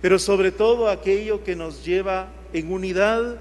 pero 0.00 0.18
sobre 0.18 0.52
todo 0.52 0.88
aquello 0.88 1.44
que 1.44 1.56
nos 1.56 1.85
lleva 1.85 2.28
en 2.52 2.72
unidad 2.72 3.37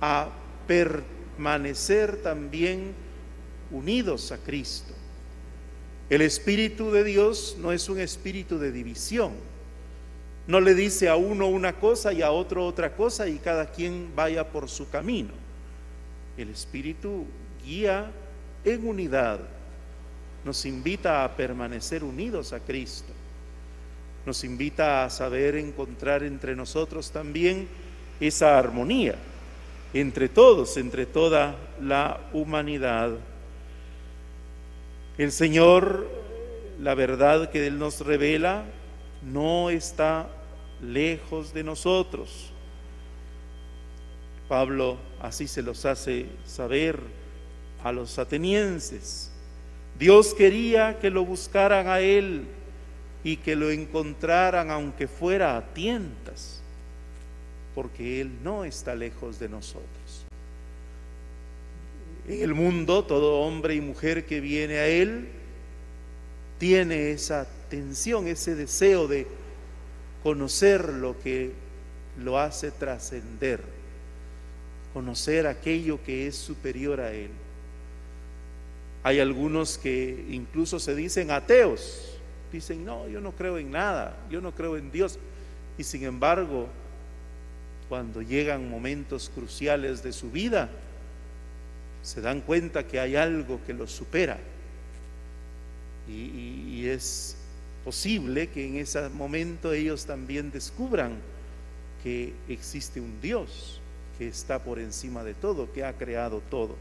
a 0.00 0.28
permanecer 0.66 2.22
también 2.22 2.94
unidos 3.70 4.32
a 4.32 4.38
Cristo. 4.38 4.92
El 6.08 6.22
Espíritu 6.22 6.90
de 6.90 7.04
Dios 7.04 7.56
no 7.60 7.72
es 7.72 7.88
un 7.88 7.98
espíritu 7.98 8.58
de 8.58 8.70
división. 8.70 9.32
No 10.46 10.60
le 10.60 10.74
dice 10.74 11.08
a 11.08 11.16
uno 11.16 11.48
una 11.48 11.80
cosa 11.80 12.12
y 12.12 12.22
a 12.22 12.30
otro 12.30 12.64
otra 12.64 12.94
cosa 12.94 13.26
y 13.26 13.38
cada 13.38 13.66
quien 13.66 14.12
vaya 14.14 14.48
por 14.48 14.68
su 14.68 14.88
camino. 14.88 15.30
El 16.36 16.50
Espíritu 16.50 17.26
guía 17.64 18.10
en 18.64 18.86
unidad. 18.86 19.40
Nos 20.44 20.64
invita 20.64 21.24
a 21.24 21.36
permanecer 21.36 22.04
unidos 22.04 22.52
a 22.52 22.60
Cristo. 22.60 23.12
Nos 24.24 24.44
invita 24.44 25.04
a 25.04 25.10
saber 25.10 25.56
encontrar 25.56 26.22
entre 26.22 26.54
nosotros 26.54 27.10
también 27.10 27.66
esa 28.20 28.56
armonía 28.56 29.16
entre 30.00 30.28
todos, 30.28 30.76
entre 30.76 31.06
toda 31.06 31.56
la 31.80 32.20
humanidad. 32.32 33.12
El 35.18 35.32
Señor, 35.32 36.06
la 36.78 36.94
verdad 36.94 37.50
que 37.50 37.66
Él 37.66 37.78
nos 37.78 38.00
revela, 38.00 38.64
no 39.22 39.70
está 39.70 40.28
lejos 40.82 41.54
de 41.54 41.64
nosotros. 41.64 42.52
Pablo 44.46 44.98
así 45.20 45.48
se 45.48 45.62
los 45.62 45.86
hace 45.86 46.26
saber 46.44 47.00
a 47.82 47.92
los 47.92 48.18
atenienses. 48.18 49.32
Dios 49.98 50.34
quería 50.34 50.98
que 50.98 51.10
lo 51.10 51.24
buscaran 51.24 51.88
a 51.88 52.00
Él 52.00 52.46
y 53.24 53.38
que 53.38 53.56
lo 53.56 53.70
encontraran 53.70 54.70
aunque 54.70 55.08
fuera 55.08 55.56
a 55.56 55.62
tientas, 55.72 56.60
porque 57.74 58.20
Él 58.20 58.30
no 58.44 58.64
está 58.64 58.94
lejos 58.94 59.38
de 59.38 59.48
nosotros. 59.48 59.86
En 62.28 62.42
el 62.42 62.54
mundo, 62.54 63.04
todo 63.04 63.40
hombre 63.40 63.74
y 63.74 63.80
mujer 63.80 64.26
que 64.26 64.40
viene 64.40 64.78
a 64.78 64.88
Él 64.88 65.28
tiene 66.58 67.12
esa 67.12 67.46
tensión, 67.68 68.26
ese 68.26 68.54
deseo 68.54 69.06
de 69.06 69.26
conocer 70.22 70.88
lo 70.88 71.18
que 71.20 71.52
lo 72.18 72.38
hace 72.38 72.72
trascender, 72.72 73.60
conocer 74.92 75.46
aquello 75.46 76.02
que 76.02 76.26
es 76.26 76.34
superior 76.34 77.00
a 77.00 77.12
Él. 77.12 77.30
Hay 79.04 79.20
algunos 79.20 79.78
que 79.78 80.26
incluso 80.28 80.80
se 80.80 80.96
dicen 80.96 81.30
ateos, 81.30 82.18
dicen, 82.50 82.84
no, 82.84 83.06
yo 83.06 83.20
no 83.20 83.32
creo 83.32 83.58
en 83.58 83.70
nada, 83.70 84.16
yo 84.30 84.40
no 84.40 84.52
creo 84.52 84.76
en 84.76 84.90
Dios. 84.90 85.18
Y 85.78 85.84
sin 85.84 86.02
embargo, 86.02 86.66
cuando 87.88 88.20
llegan 88.20 88.68
momentos 88.68 89.30
cruciales 89.32 90.02
de 90.02 90.12
su 90.12 90.32
vida, 90.32 90.70
se 92.06 92.20
dan 92.20 92.40
cuenta 92.40 92.86
que 92.86 93.00
hay 93.00 93.16
algo 93.16 93.58
que 93.66 93.74
los 93.74 93.90
supera. 93.90 94.38
Y, 96.08 96.86
es 96.86 97.36
posible 97.84 98.46
que 98.46 98.64
en 98.64 98.76
ese 98.76 99.08
momento 99.08 99.72
ellos 99.72 100.06
también 100.06 100.52
descubran 100.52 101.18
que 102.04 102.32
existe 102.48 103.00
un 103.00 103.20
Dios 103.20 103.80
que 104.16 104.28
está 104.28 104.62
por 104.62 104.78
encima 104.78 105.24
de 105.24 105.34
todo, 105.34 105.72
que 105.72 105.84
ha 105.84 105.94
creado 105.94 106.40
todo. 106.48 106.76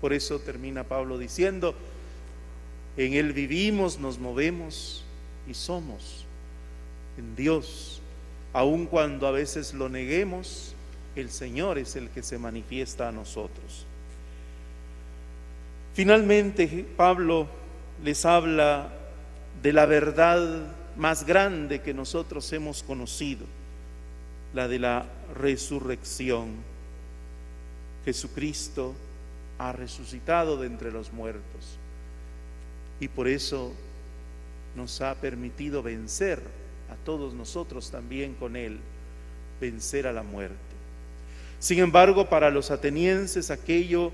Por 0.00 0.14
eso 0.14 0.38
termina 0.38 0.82
Pablo 0.82 1.18
diciendo, 1.18 1.74
en 2.96 3.12
Él 3.12 3.34
vivimos, 3.34 3.98
nos 3.98 4.18
movemos 4.18 5.04
y 5.46 5.52
somos. 5.52 6.24
En 7.18 7.36
Dios, 7.36 8.00
aun 8.54 8.86
cuando 8.86 9.26
a 9.26 9.30
veces 9.30 9.74
lo 9.74 9.90
neguemos, 9.90 10.74
el 11.16 11.30
Señor 11.30 11.76
es 11.76 11.96
el 11.96 12.08
que 12.08 12.22
se 12.22 12.38
manifiesta 12.38 13.10
a 13.10 13.12
nosotros. 13.12 13.84
Finalmente, 15.94 16.86
Pablo 16.96 17.48
les 18.02 18.24
habla 18.24 18.92
de 19.62 19.72
la 19.72 19.86
verdad 19.86 20.66
más 20.96 21.26
grande 21.26 21.80
que 21.80 21.94
nosotros 21.94 22.52
hemos 22.52 22.82
conocido, 22.82 23.46
la 24.54 24.68
de 24.68 24.78
la 24.78 25.06
resurrección. 25.34 26.48
Jesucristo 28.04 28.94
ha 29.58 29.72
resucitado 29.72 30.56
de 30.56 30.66
entre 30.66 30.90
los 30.90 31.12
muertos 31.12 31.78
y 32.98 33.08
por 33.08 33.28
eso 33.28 33.72
nos 34.76 35.00
ha 35.00 35.14
permitido 35.16 35.82
vencer 35.82 36.40
a 36.90 36.94
todos 37.04 37.34
nosotros 37.34 37.90
también 37.90 38.34
con 38.34 38.56
Él, 38.56 38.78
vencer 39.60 40.06
a 40.06 40.12
la 40.12 40.22
muerte. 40.22 40.56
Sin 41.58 41.78
embargo, 41.78 42.28
para 42.28 42.50
los 42.50 42.70
atenienses 42.70 43.50
aquello 43.50 44.12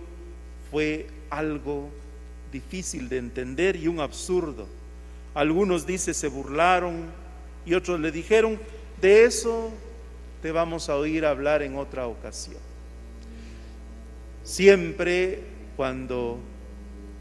fue 0.71 1.07
algo 1.31 1.91
difícil 2.53 3.09
de 3.09 3.19
entender 3.19 3.77
y 3.77 3.89
un 3.89 4.01
absurdo. 4.01 4.67
Algunos 5.35 5.87
dice 5.87 6.15
se 6.15 6.29
burlaron 6.29 7.05
y 7.65 7.75
otros 7.75 8.01
le 8.01 8.11
dijeron, 8.11 8.59
de 9.01 9.25
eso 9.25 9.71
te 10.41 10.53
vamos 10.53 10.89
a 10.89 10.97
oír 10.97 11.27
hablar 11.27 11.63
en 11.63 11.77
otra 11.77 12.07
ocasión. 12.07 12.61
Siempre 14.45 15.41
cuando 15.77 16.39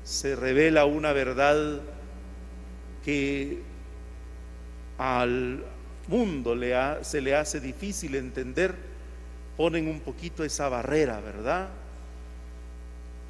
se 0.03 0.35
revela 0.35 0.85
una 0.85 1.11
verdad 1.11 1.81
que 3.03 3.59
al 4.97 5.63
mundo 6.07 6.55
le 6.55 6.75
se 7.03 7.21
le 7.21 7.35
hace 7.35 7.59
difícil 7.59 8.15
entender, 8.15 8.75
ponen 9.57 9.87
un 9.87 9.99
poquito 9.99 10.43
esa 10.43 10.69
barrera, 10.69 11.19
¿verdad? 11.19 11.69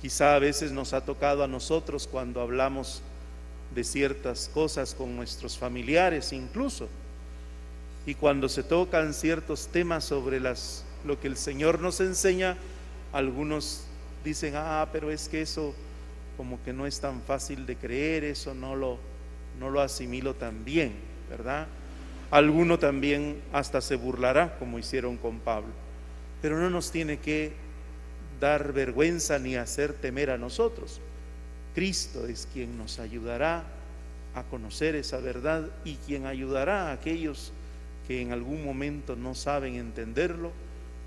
Quizá 0.06 0.36
a 0.36 0.40
veces 0.40 0.72
nos 0.72 0.94
ha 0.94 1.02
tocado 1.02 1.44
a 1.44 1.48
nosotros 1.48 2.06
cuando 2.06 2.40
hablamos 2.40 3.02
de 3.74 3.84
ciertas 3.84 4.52
cosas 4.54 4.94
con 4.94 5.16
nuestros 5.16 5.58
familiares 5.58 6.32
incluso. 6.32 6.88
Y 8.06 8.14
cuando 8.14 8.48
se 8.48 8.62
tocan 8.62 9.16
ciertos 9.16 9.68
temas 9.70 10.04
sobre 10.04 10.40
las, 10.40 10.86
lo 11.06 11.20
que 11.20 11.28
el 11.28 11.38
Señor 11.38 11.80
nos 11.80 12.02
enseña, 12.02 12.56
algunos 13.14 13.86
dicen, 14.24 14.54
ah, 14.56 14.88
pero 14.94 15.10
es 15.10 15.28
que 15.28 15.42
eso 15.42 15.74
como 16.38 16.62
que 16.64 16.72
no 16.72 16.86
es 16.86 17.00
tan 17.00 17.24
fácil 17.24 17.66
de 17.66 17.76
creer, 17.76 18.26
eso 18.26 18.54
no 18.54 18.76
lo, 18.76 19.00
no 19.60 19.72
lo 19.72 19.82
asimilo 19.82 20.36
tan 20.36 20.64
bien, 20.64 20.94
¿verdad? 21.32 21.66
Alguno 22.30 22.78
también 22.78 23.42
hasta 23.52 23.82
se 23.82 23.96
burlará, 23.96 24.56
como 24.60 24.78
hicieron 24.78 25.18
con 25.18 25.40
Pablo. 25.40 25.74
Pero 26.44 26.60
no 26.60 26.70
nos 26.70 26.92
tiene 26.92 27.18
que 27.18 27.66
dar 28.40 28.74
vergüenza 28.74 29.40
ni 29.40 29.56
hacer 29.56 29.94
temer 29.94 30.30
a 30.30 30.38
nosotros. 30.38 31.00
Cristo 31.74 32.28
es 32.28 32.48
quien 32.54 32.78
nos 32.78 33.00
ayudará 33.00 33.64
a 34.34 34.44
conocer 34.44 34.96
esa 34.96 35.18
verdad 35.18 35.70
y 35.84 35.96
quien 35.96 36.26
ayudará 36.26 36.90
a 36.90 36.94
aquellos 36.94 37.52
que 38.08 38.22
en 38.22 38.32
algún 38.32 38.64
momento 38.64 39.16
no 39.16 39.36
saben 39.36 39.76
entenderlo 39.76 40.52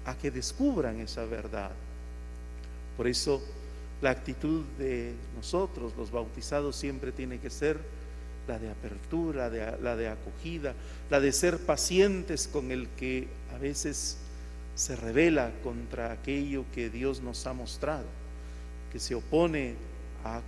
a 0.04 0.16
que 0.16 0.30
descubran 0.30 1.00
esa 1.00 1.24
verdad. 1.24 1.70
Por 2.96 3.06
eso 3.06 3.42
la 4.00 4.10
actitud 4.10 4.64
de 4.78 5.14
nosotros, 5.36 5.92
los 5.96 6.10
bautizados, 6.10 6.76
siempre 6.76 7.12
tiene 7.12 7.38
que 7.38 7.50
ser 7.50 7.78
la 8.46 8.58
de 8.58 8.70
apertura, 8.70 9.48
la 9.48 9.96
de 9.96 10.08
acogida, 10.08 10.74
la 11.10 11.20
de 11.20 11.32
ser 11.32 11.58
pacientes 11.58 12.48
con 12.48 12.70
el 12.70 12.88
que 12.88 13.28
a 13.54 13.58
veces 13.58 14.16
se 14.78 14.94
revela 14.94 15.50
contra 15.64 16.12
aquello 16.12 16.64
que 16.72 16.88
Dios 16.88 17.20
nos 17.20 17.44
ha 17.48 17.52
mostrado, 17.52 18.04
que 18.92 19.00
se 19.00 19.16
opone 19.16 19.74
a 20.24 20.40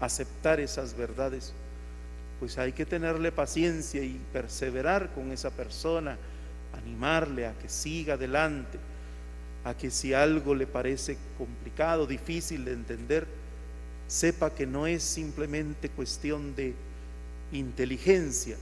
aceptar 0.00 0.58
esas 0.58 0.96
verdades, 0.96 1.52
pues 2.40 2.56
hay 2.56 2.72
que 2.72 2.86
tenerle 2.86 3.30
paciencia 3.30 4.02
y 4.02 4.18
perseverar 4.32 5.12
con 5.12 5.32
esa 5.32 5.50
persona, 5.50 6.16
animarle 6.72 7.46
a 7.46 7.52
que 7.58 7.68
siga 7.68 8.14
adelante, 8.14 8.78
a 9.64 9.74
que 9.74 9.90
si 9.90 10.14
algo 10.14 10.54
le 10.54 10.66
parece 10.66 11.18
complicado, 11.36 12.06
difícil 12.06 12.64
de 12.64 12.72
entender, 12.72 13.26
sepa 14.08 14.48
que 14.48 14.66
no 14.66 14.86
es 14.86 15.02
simplemente 15.02 15.90
cuestión 15.90 16.56
de 16.56 16.72
inteligencia, 17.52 18.56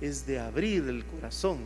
es 0.00 0.26
de 0.26 0.38
abrir 0.38 0.88
el 0.88 1.04
corazón, 1.04 1.58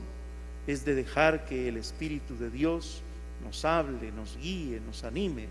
es 0.68 0.84
de 0.84 0.94
dejar 0.94 1.46
que 1.46 1.66
el 1.66 1.78
Espíritu 1.78 2.36
de 2.36 2.50
Dios 2.50 3.00
nos 3.42 3.64
hable, 3.64 4.12
nos 4.12 4.36
guíe, 4.36 4.80
nos 4.86 5.02
anime. 5.02 5.46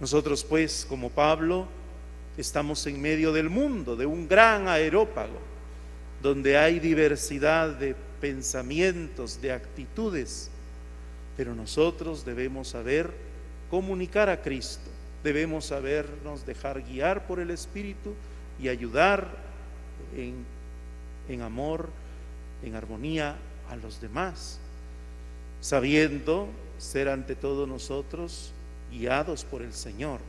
Nosotros 0.00 0.42
pues, 0.42 0.84
como 0.88 1.08
Pablo, 1.08 1.68
estamos 2.36 2.84
en 2.88 3.00
medio 3.00 3.32
del 3.32 3.48
mundo, 3.48 3.94
de 3.94 4.06
un 4.06 4.26
gran 4.26 4.66
aerópago, 4.66 5.38
donde 6.20 6.58
hay 6.58 6.80
diversidad 6.80 7.68
de 7.68 7.94
pensamientos, 8.20 9.40
de 9.40 9.52
actitudes, 9.52 10.50
pero 11.36 11.54
nosotros 11.54 12.24
debemos 12.24 12.68
saber 12.68 13.08
comunicar 13.70 14.28
a 14.28 14.42
Cristo, 14.42 14.90
debemos 15.22 15.66
sabernos 15.66 16.44
dejar 16.44 16.82
guiar 16.82 17.28
por 17.28 17.38
el 17.38 17.52
Espíritu 17.52 18.14
y 18.60 18.68
ayudar 18.68 19.28
en, 20.16 20.44
en 21.28 21.42
amor, 21.42 21.88
en 22.62 22.74
armonía 22.74 23.36
a 23.68 23.76
los 23.76 24.00
demás, 24.00 24.58
sabiendo 25.60 26.48
ser 26.78 27.08
ante 27.08 27.34
todo 27.34 27.66
nosotros 27.66 28.52
guiados 28.90 29.44
por 29.44 29.62
el 29.62 29.72
Señor. 29.72 30.20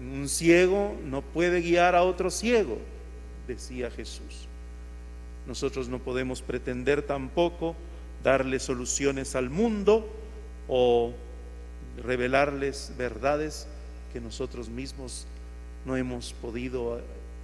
Un 0.00 0.28
ciego 0.28 0.96
no 1.04 1.22
puede 1.22 1.60
guiar 1.60 1.94
a 1.94 2.02
otro 2.02 2.30
ciego, 2.30 2.78
decía 3.46 3.90
Jesús. 3.90 4.48
Nosotros 5.46 5.88
no 5.88 5.98
podemos 5.98 6.42
pretender 6.42 7.02
tampoco 7.02 7.74
darle 8.22 8.58
soluciones 8.60 9.34
al 9.34 9.50
mundo 9.50 10.08
o 10.68 11.12
revelarles 12.02 12.92
verdades 12.96 13.66
que 14.12 14.20
nosotros 14.20 14.68
mismos 14.68 15.26
no 15.84 15.96
hemos 15.96 16.32
podido 16.34 17.00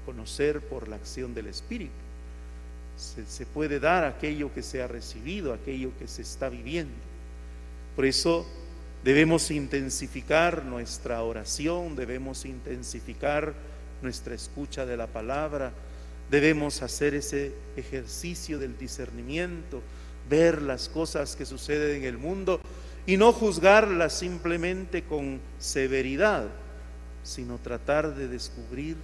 conocer 0.06 0.60
por 0.60 0.88
la 0.88 0.96
acción 0.96 1.34
del 1.34 1.48
Espíritu. 1.48 2.07
Se, 2.98 3.46
puede 3.46 3.78
dar 3.78 4.04
aquello 4.04 4.52
que 4.52 4.62
se 4.62 4.82
ha 4.82 4.88
recibido, 4.88 5.52
aquello 5.52 5.92
que 5.98 6.08
se 6.08 6.22
está 6.22 6.48
viviendo. 6.48 6.92
Por 7.94 8.04
eso 8.04 8.44
debemos 9.04 9.52
intensificar 9.52 10.64
nuestra 10.64 11.22
oración, 11.22 11.94
debemos 11.94 12.44
intensificar 12.44 13.54
nuestra 14.02 14.34
escucha 14.34 14.84
de 14.84 14.96
la 14.96 15.06
palabra, 15.06 15.72
debemos 16.28 16.82
hacer 16.82 17.14
ese 17.14 17.52
ejercicio 17.76 18.58
del 18.58 18.76
discernimiento, 18.76 19.80
ver 20.28 20.60
las 20.60 20.88
cosas 20.88 21.36
que 21.36 21.46
suceden 21.46 21.98
en 21.98 22.04
el 22.04 22.18
mundo 22.18 22.60
y 23.06 23.16
no 23.16 23.32
juzgarlas 23.32 24.12
simplemente 24.12 25.04
con 25.04 25.40
severidad, 25.58 26.48
sino 27.22 27.58
tratar 27.58 28.14
de 28.16 28.26
descubrir 28.26 28.96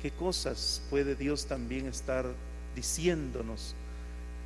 qué 0.00 0.10
cosas 0.12 0.80
puede 0.90 1.16
Dios 1.16 1.46
también 1.46 1.86
estar 1.86 2.26
diciéndonos 2.76 3.74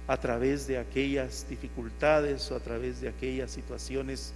a 0.09 0.17
través 0.17 0.67
de 0.67 0.79
aquellas 0.79 1.47
dificultades 1.49 2.51
o 2.51 2.57
a 2.57 2.61
través 2.61 3.01
de 3.01 3.09
aquellas 3.09 3.51
situaciones 3.51 4.33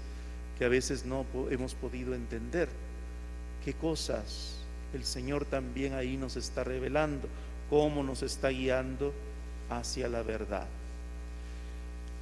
que 0.59 0.65
a 0.65 0.69
veces 0.69 1.07
no 1.07 1.25
hemos 1.51 1.75
podido 1.75 2.15
entender. 2.15 2.69
¿Qué 3.65 3.73
cosas 3.73 4.57
el 4.93 5.05
Señor 5.05 5.47
también 5.47 5.95
ahí 5.95 6.17
nos 6.17 6.37
está 6.37 6.63
revelando? 6.63 7.29
¿Cómo 7.71 8.03
nos 8.03 8.23
está 8.23 8.51
guiando 8.51 9.15
hacia 9.71 10.09
la 10.09 10.23
verdad? 10.23 10.67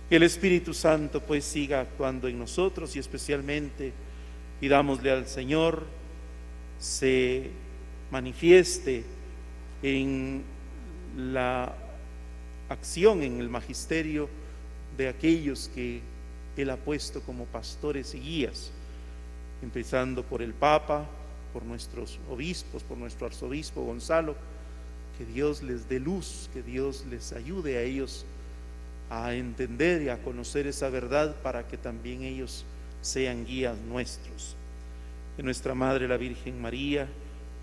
Que 0.08 0.16
el 0.16 0.22
Espíritu 0.22 0.72
Santo 0.72 1.20
pues 1.20 1.44
siga 1.44 1.80
actuando 1.80 2.28
en 2.28 2.38
nosotros 2.38 2.94
y 2.96 3.00
especialmente 3.00 3.92
pidámosle 4.60 5.10
al 5.10 5.26
Señor 5.26 5.84
se 6.78 7.50
manifieste 8.10 9.04
en 9.82 10.42
la 11.16 11.72
acción, 12.68 13.22
en 13.22 13.40
el 13.40 13.48
magisterio 13.48 14.28
de 14.96 15.08
aquellos 15.08 15.70
que 15.74 16.00
Él 16.56 16.70
ha 16.70 16.76
puesto 16.76 17.20
como 17.20 17.44
pastores 17.46 18.14
y 18.14 18.20
guías, 18.20 18.70
empezando 19.62 20.22
por 20.22 20.42
el 20.42 20.54
Papa, 20.54 21.06
por 21.52 21.64
nuestros 21.64 22.18
obispos, 22.30 22.82
por 22.82 22.96
nuestro 22.98 23.26
arzobispo 23.26 23.82
Gonzalo, 23.82 24.34
que 25.18 25.26
Dios 25.26 25.62
les 25.62 25.88
dé 25.88 26.00
luz, 26.00 26.48
que 26.52 26.62
Dios 26.62 27.04
les 27.10 27.32
ayude 27.32 27.76
a 27.76 27.82
ellos 27.82 28.24
a 29.10 29.34
entender 29.34 30.02
y 30.02 30.08
a 30.08 30.22
conocer 30.22 30.66
esa 30.66 30.88
verdad 30.88 31.36
para 31.42 31.68
que 31.68 31.76
también 31.76 32.22
ellos 32.22 32.64
sean 33.02 33.44
guías 33.44 33.76
nuestros. 33.78 34.56
Que 35.36 35.42
nuestra 35.42 35.74
Madre 35.74 36.08
la 36.08 36.16
Virgen 36.16 36.60
María, 36.60 37.08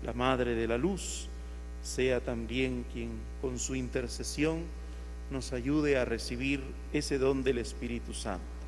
la 0.04 0.12
Madre 0.12 0.54
de 0.54 0.68
la 0.68 0.78
Luz, 0.78 1.29
sea 1.82 2.20
también 2.20 2.84
quien 2.92 3.10
con 3.40 3.58
su 3.58 3.74
intercesión 3.74 4.64
nos 5.30 5.52
ayude 5.52 5.96
a 5.96 6.04
recibir 6.04 6.60
ese 6.92 7.18
don 7.18 7.42
del 7.42 7.58
Espíritu 7.58 8.12
Santo. 8.12 8.59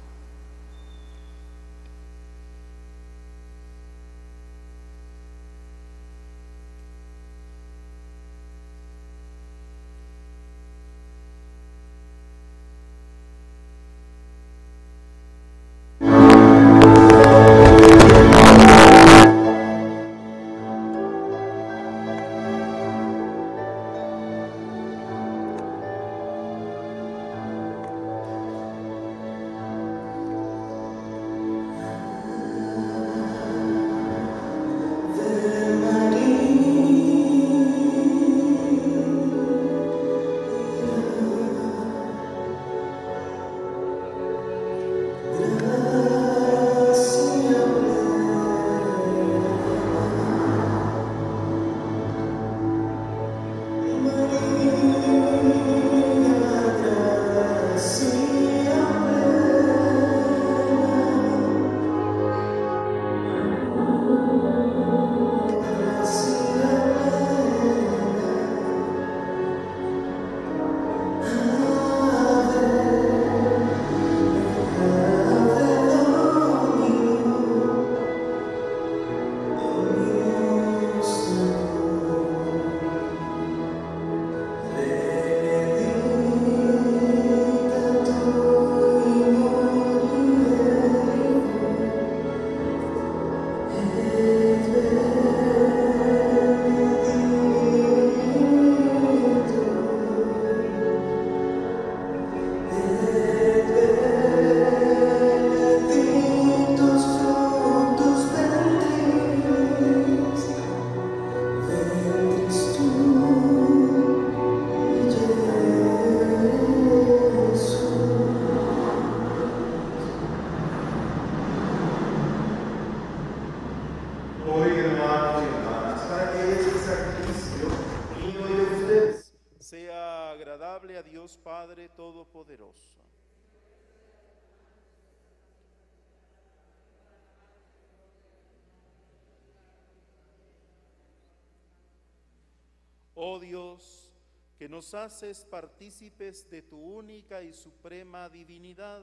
Que 144.62 144.68
nos 144.68 144.94
haces 144.94 145.44
partícipes 145.50 146.48
de 146.48 146.62
tu 146.62 146.76
única 146.76 147.42
y 147.42 147.52
suprema 147.52 148.28
divinidad 148.28 149.02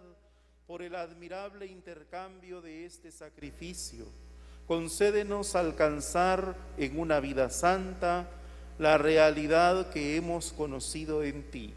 por 0.65 0.82
el 0.82 0.95
admirable 0.95 1.65
intercambio 1.65 2.62
de 2.62 2.86
este 2.86 3.12
sacrificio, 3.12 4.06
concédenos 4.67 5.58
alcanzar 5.58 6.56
en 6.78 6.98
una 6.98 7.19
vida 7.19 7.50
santa 7.50 8.30
la 8.78 8.98
realidad 8.98 9.89
que 9.89 10.15
hemos 10.15 10.54
conocido 10.54 11.24
en 11.24 11.52
ti. 11.52 11.74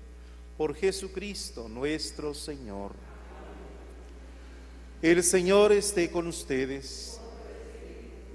Por 0.56 0.76
Jesucristo 0.76 1.68
nuestro 1.68 2.34
Señor. 2.34 2.92
El 5.02 5.24
Señor 5.24 5.72
esté 5.72 6.08
con 6.08 6.28
ustedes. 6.28 7.20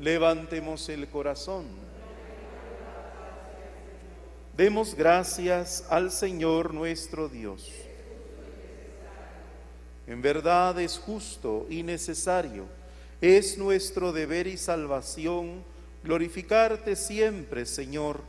Levantemos 0.02 0.90
el 0.90 1.08
corazón. 1.08 1.87
Demos 4.58 4.96
gracias 4.96 5.86
al 5.88 6.12
Señor 6.12 6.74
nuestro 6.74 7.30
Dios. 7.30 7.72
En 10.08 10.20
verdad 10.24 10.82
es 10.82 10.98
justo 10.98 11.68
y 11.70 11.84
necesario, 11.84 12.66
es 13.22 13.60
nuestro 13.60 14.12
deber 14.12 14.48
y 14.48 14.58
salvación 14.58 15.64
glorificarte 16.04 16.96
siempre, 16.96 17.68
Señor, 17.68 18.22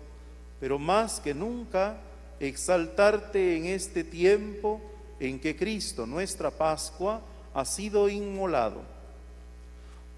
pero 0.60 0.78
más 0.78 1.18
que 1.18 1.32
nunca 1.32 1.98
exaltarte 2.40 3.56
en 3.56 3.64
este 3.64 4.04
tiempo 4.04 4.82
en 5.20 5.40
que 5.40 5.56
Cristo, 5.56 6.04
nuestra 6.04 6.50
Pascua, 6.50 7.22
ha 7.54 7.64
sido 7.64 8.06
inmolado. 8.10 8.82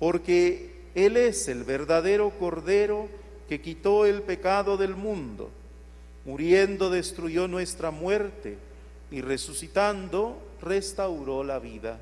Porque 0.01 0.89
Él 0.97 1.17
es 1.17 1.47
el 1.47 1.63
verdadero 1.63 2.31
Cordero 2.31 3.09
que 3.49 3.61
quitó 3.61 4.07
el 4.07 4.23
pecado 4.23 4.77
del 4.77 4.97
mundo. 4.97 5.53
Muriendo 6.25 6.91
destruyó 6.91 7.49
nuestra 7.49 7.91
muerte 7.91 8.59
y 9.11 9.21
resucitando 9.21 10.41
restauró 10.61 11.43
la 11.43 11.59
vida. 11.59 11.99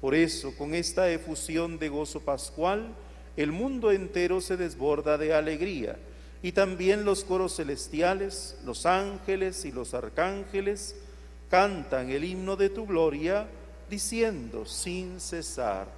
Por 0.00 0.14
eso, 0.14 0.54
con 0.56 0.74
esta 0.74 1.10
efusión 1.10 1.78
de 1.78 1.88
gozo 1.88 2.20
pascual, 2.20 2.94
el 3.36 3.52
mundo 3.52 3.90
entero 3.90 4.40
se 4.40 4.56
desborda 4.56 5.18
de 5.18 5.34
alegría 5.34 5.96
y 6.42 6.52
también 6.52 7.04
los 7.04 7.24
coros 7.24 7.56
celestiales, 7.56 8.56
los 8.64 8.86
ángeles 8.86 9.64
y 9.64 9.72
los 9.72 9.94
arcángeles 9.94 10.94
cantan 11.50 12.10
el 12.10 12.24
himno 12.24 12.56
de 12.56 12.68
tu 12.68 12.86
gloria, 12.86 13.46
diciendo 13.90 14.66
sin 14.66 15.18
cesar. 15.18 15.97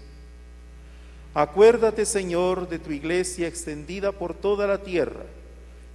Acuérdate, 1.33 2.05
Señor, 2.05 2.67
de 2.67 2.77
tu 2.77 2.91
iglesia 2.91 3.47
extendida 3.47 4.11
por 4.11 4.33
toda 4.33 4.67
la 4.67 4.79
tierra 4.79 5.23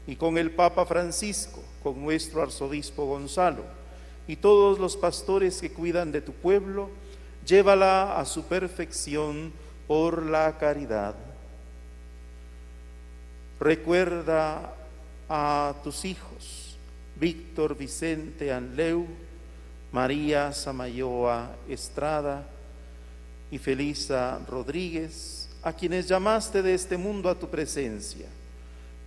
y 0.07 0.17
con 0.17 0.39
el 0.39 0.51
Papa 0.51 0.87
Francisco, 0.87 1.63
con 1.83 2.03
nuestro 2.03 2.43
arzobispo 2.43 3.05
Gonzalo 3.05 3.63
y 4.27 4.37
todos 4.37 4.79
los 4.79 4.97
pastores 4.97 5.61
que 5.61 5.71
cuidan 5.71 6.11
de 6.11 6.21
tu 6.21 6.33
pueblo, 6.33 6.89
llévala 7.47 8.19
a 8.19 8.25
su 8.25 8.45
perfección 8.45 9.53
por 9.87 10.23
la 10.23 10.57
caridad. 10.59 11.15
Recuerda 13.61 14.75
a 15.29 15.75
tus 15.85 16.05
hijos, 16.05 16.77
Víctor 17.15 17.77
Vicente 17.77 18.53
Anleu, 18.53 19.07
María 19.93 20.53
Samayoa 20.53 21.55
Estrada, 21.69 22.47
y 23.51 23.59
Felisa 23.59 24.41
Rodríguez, 24.49 25.49
a 25.63 25.73
quienes 25.73 26.09
llamaste 26.09 26.63
de 26.63 26.75
este 26.75 26.97
mundo 26.97 27.29
a 27.29 27.39
tu 27.39 27.49
presencia. 27.49 28.27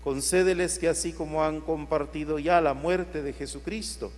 Concédeles 0.03 0.79
que 0.79 0.87
así 0.87 1.13
como 1.13 1.43
han 1.43 1.61
compartido 1.61 2.39
ya 2.39 2.61
la 2.61 2.73
muerte 2.73 3.21
de 3.21 3.33
Jesucristo, 3.33 4.11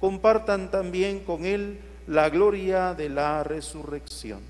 compartan 0.00 0.70
también 0.70 1.20
con 1.20 1.44
Él 1.44 1.78
la 2.06 2.28
gloria 2.28 2.94
de 2.94 3.08
la 3.08 3.44
resurrección. 3.44 4.40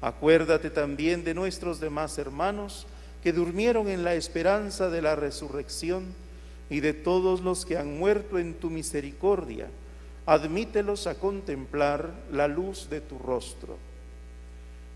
Acuérdate 0.00 0.70
también 0.70 1.24
de 1.24 1.34
nuestros 1.34 1.80
demás 1.80 2.18
hermanos 2.18 2.86
que 3.22 3.32
durmieron 3.32 3.88
en 3.88 4.04
la 4.04 4.14
esperanza 4.14 4.90
de 4.90 5.02
la 5.02 5.16
resurrección 5.16 6.04
y 6.70 6.80
de 6.80 6.92
todos 6.92 7.40
los 7.40 7.66
que 7.66 7.76
han 7.76 7.98
muerto 7.98 8.38
en 8.38 8.54
tu 8.54 8.70
misericordia. 8.70 9.68
Admítelos 10.24 11.08
a 11.08 11.14
contemplar 11.16 12.12
la 12.30 12.46
luz 12.46 12.88
de 12.90 13.00
tu 13.00 13.18
rostro 13.18 13.87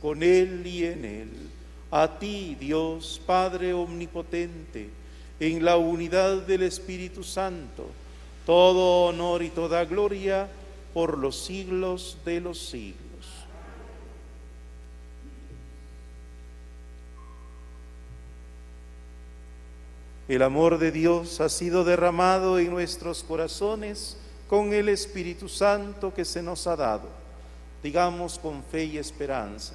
con 0.00 0.22
Él 0.22 0.66
y 0.66 0.84
en 0.84 1.04
Él. 1.04 1.30
A 1.90 2.18
ti, 2.18 2.56
Dios 2.58 3.20
Padre 3.24 3.72
Omnipotente, 3.72 4.90
en 5.38 5.64
la 5.64 5.76
unidad 5.76 6.42
del 6.42 6.62
Espíritu 6.62 7.22
Santo, 7.22 7.86
todo 8.44 9.06
honor 9.06 9.42
y 9.42 9.50
toda 9.50 9.84
gloria 9.84 10.48
por 10.92 11.18
los 11.18 11.44
siglos 11.44 12.18
de 12.24 12.40
los 12.40 12.58
siglos. 12.68 12.96
El 20.28 20.42
amor 20.42 20.78
de 20.78 20.90
Dios 20.90 21.40
ha 21.40 21.48
sido 21.48 21.84
derramado 21.84 22.58
en 22.58 22.70
nuestros 22.70 23.22
corazones 23.22 24.16
con 24.48 24.72
el 24.72 24.88
Espíritu 24.88 25.48
Santo 25.48 26.12
que 26.12 26.24
se 26.24 26.42
nos 26.42 26.66
ha 26.66 26.74
dado 26.74 27.26
digamos 27.86 28.36
con 28.38 28.64
fe 28.64 28.84
y 28.84 28.98
esperanza, 28.98 29.74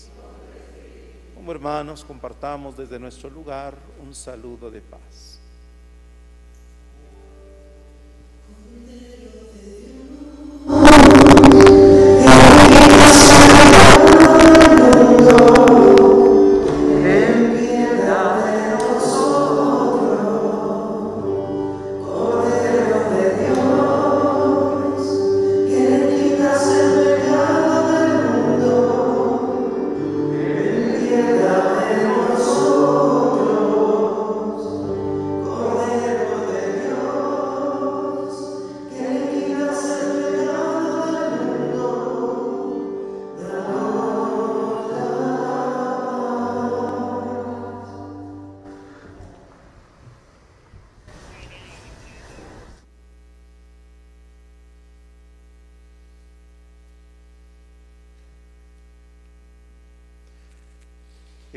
Como 1.41 1.53
hermanos, 1.53 2.05
compartamos 2.05 2.77
desde 2.77 2.99
nuestro 2.99 3.27
lugar 3.27 3.75
un 3.99 4.13
saludo 4.13 4.69
de 4.69 4.79
paz. 4.79 5.30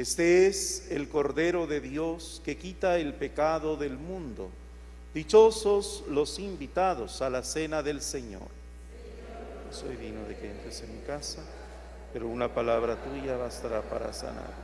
Este 0.04 0.46
es 0.46 0.88
el 0.90 1.08
Cordero 1.08 1.66
de 1.66 1.80
Dios 1.80 2.42
que 2.44 2.58
quita 2.58 2.98
el 2.98 3.14
pecado 3.14 3.78
del 3.78 3.96
mundo. 3.96 4.50
Dichosos 5.14 6.04
los 6.10 6.38
invitados 6.38 7.22
a 7.22 7.30
la 7.30 7.42
cena 7.42 7.82
del 7.82 8.02
Señor. 8.02 8.42
No 9.66 9.72
soy 9.72 9.96
digno 9.96 10.22
de 10.28 10.36
que 10.36 10.50
entres 10.50 10.82
en 10.82 10.94
mi 10.94 11.02
casa, 11.06 11.40
pero 12.12 12.28
una 12.28 12.52
palabra 12.52 13.02
tuya 13.02 13.38
bastará 13.38 13.80
para 13.80 14.12
sanar. 14.12 14.63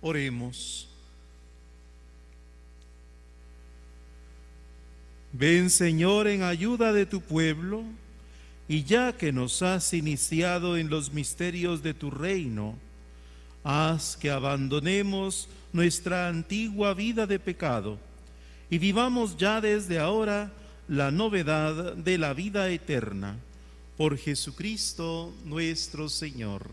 Oremos. 0.00 0.88
Ven 5.32 5.70
Señor 5.70 6.26
en 6.26 6.42
ayuda 6.42 6.92
de 6.92 7.06
tu 7.06 7.20
pueblo, 7.20 7.84
y 8.68 8.84
ya 8.84 9.16
que 9.16 9.32
nos 9.32 9.62
has 9.62 9.92
iniciado 9.94 10.76
en 10.76 10.90
los 10.90 11.12
misterios 11.12 11.82
de 11.82 11.94
tu 11.94 12.10
reino, 12.10 12.76
haz 13.64 14.16
que 14.16 14.30
abandonemos 14.30 15.48
nuestra 15.72 16.28
antigua 16.28 16.94
vida 16.94 17.26
de 17.26 17.38
pecado 17.38 17.98
y 18.70 18.78
vivamos 18.78 19.36
ya 19.36 19.60
desde 19.60 19.98
ahora 19.98 20.52
la 20.88 21.10
novedad 21.10 21.94
de 21.94 22.18
la 22.18 22.32
vida 22.32 22.70
eterna. 22.70 23.36
Por 23.96 24.16
Jesucristo 24.16 25.34
nuestro 25.44 26.08
Señor. 26.08 26.70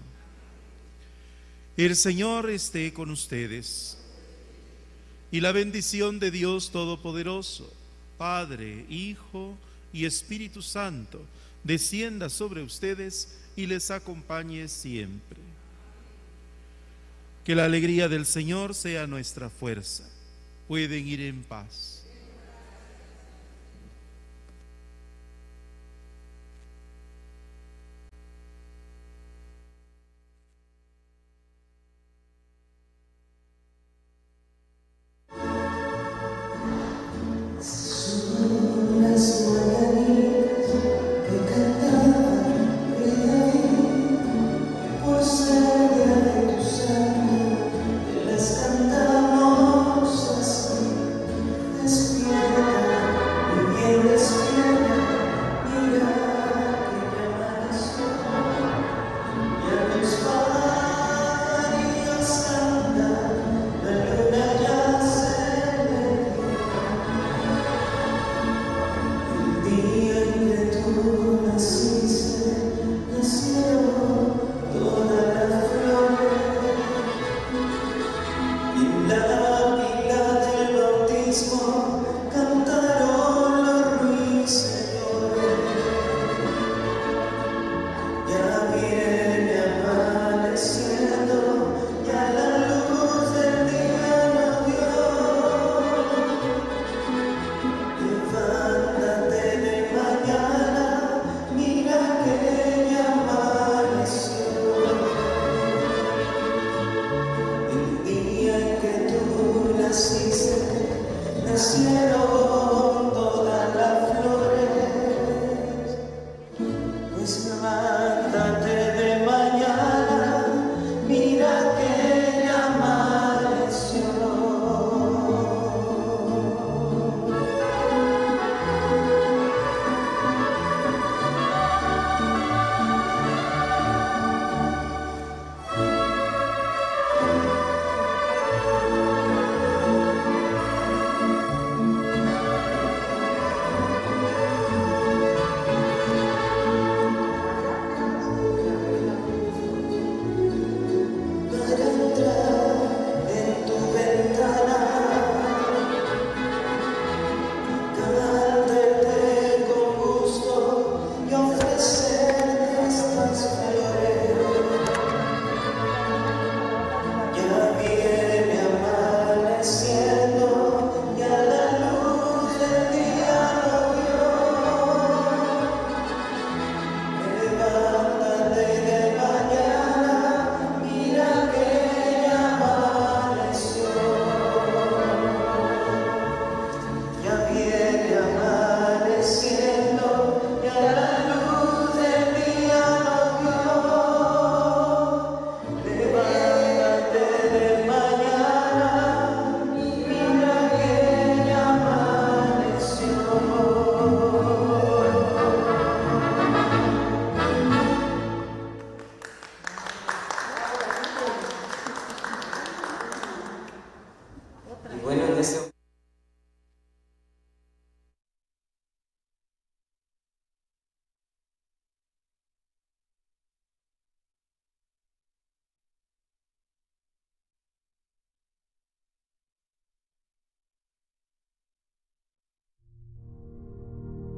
El 1.78 1.96
Señor 1.96 2.50
esté 2.50 2.92
con 2.92 3.12
ustedes. 3.12 4.00
Y 5.30 5.42
la 5.42 5.52
bendición 5.52 6.18
de 6.18 6.32
Dios 6.32 6.72
Todopoderoso, 6.72 7.72
Padre, 8.18 8.88
Hijo 8.90 9.56
y 9.94 10.06
Espíritu 10.06 10.64
Santo, 10.64 11.24
descienda 11.64 12.30
sobre 12.30 12.64
ustedes 12.64 13.38
y 13.56 13.68
les 13.68 13.92
acompañe 13.92 14.68
siempre. 14.70 15.38
Que 17.44 17.54
la 17.54 17.66
alegría 17.66 18.10
del 18.10 18.26
Señor 18.26 18.74
sea 18.74 19.06
nuestra 19.06 19.52
fuerza. 19.52 20.04
Pueden 20.68 21.08
ir 21.08 21.22
en 21.22 21.44
paz. 21.44 21.97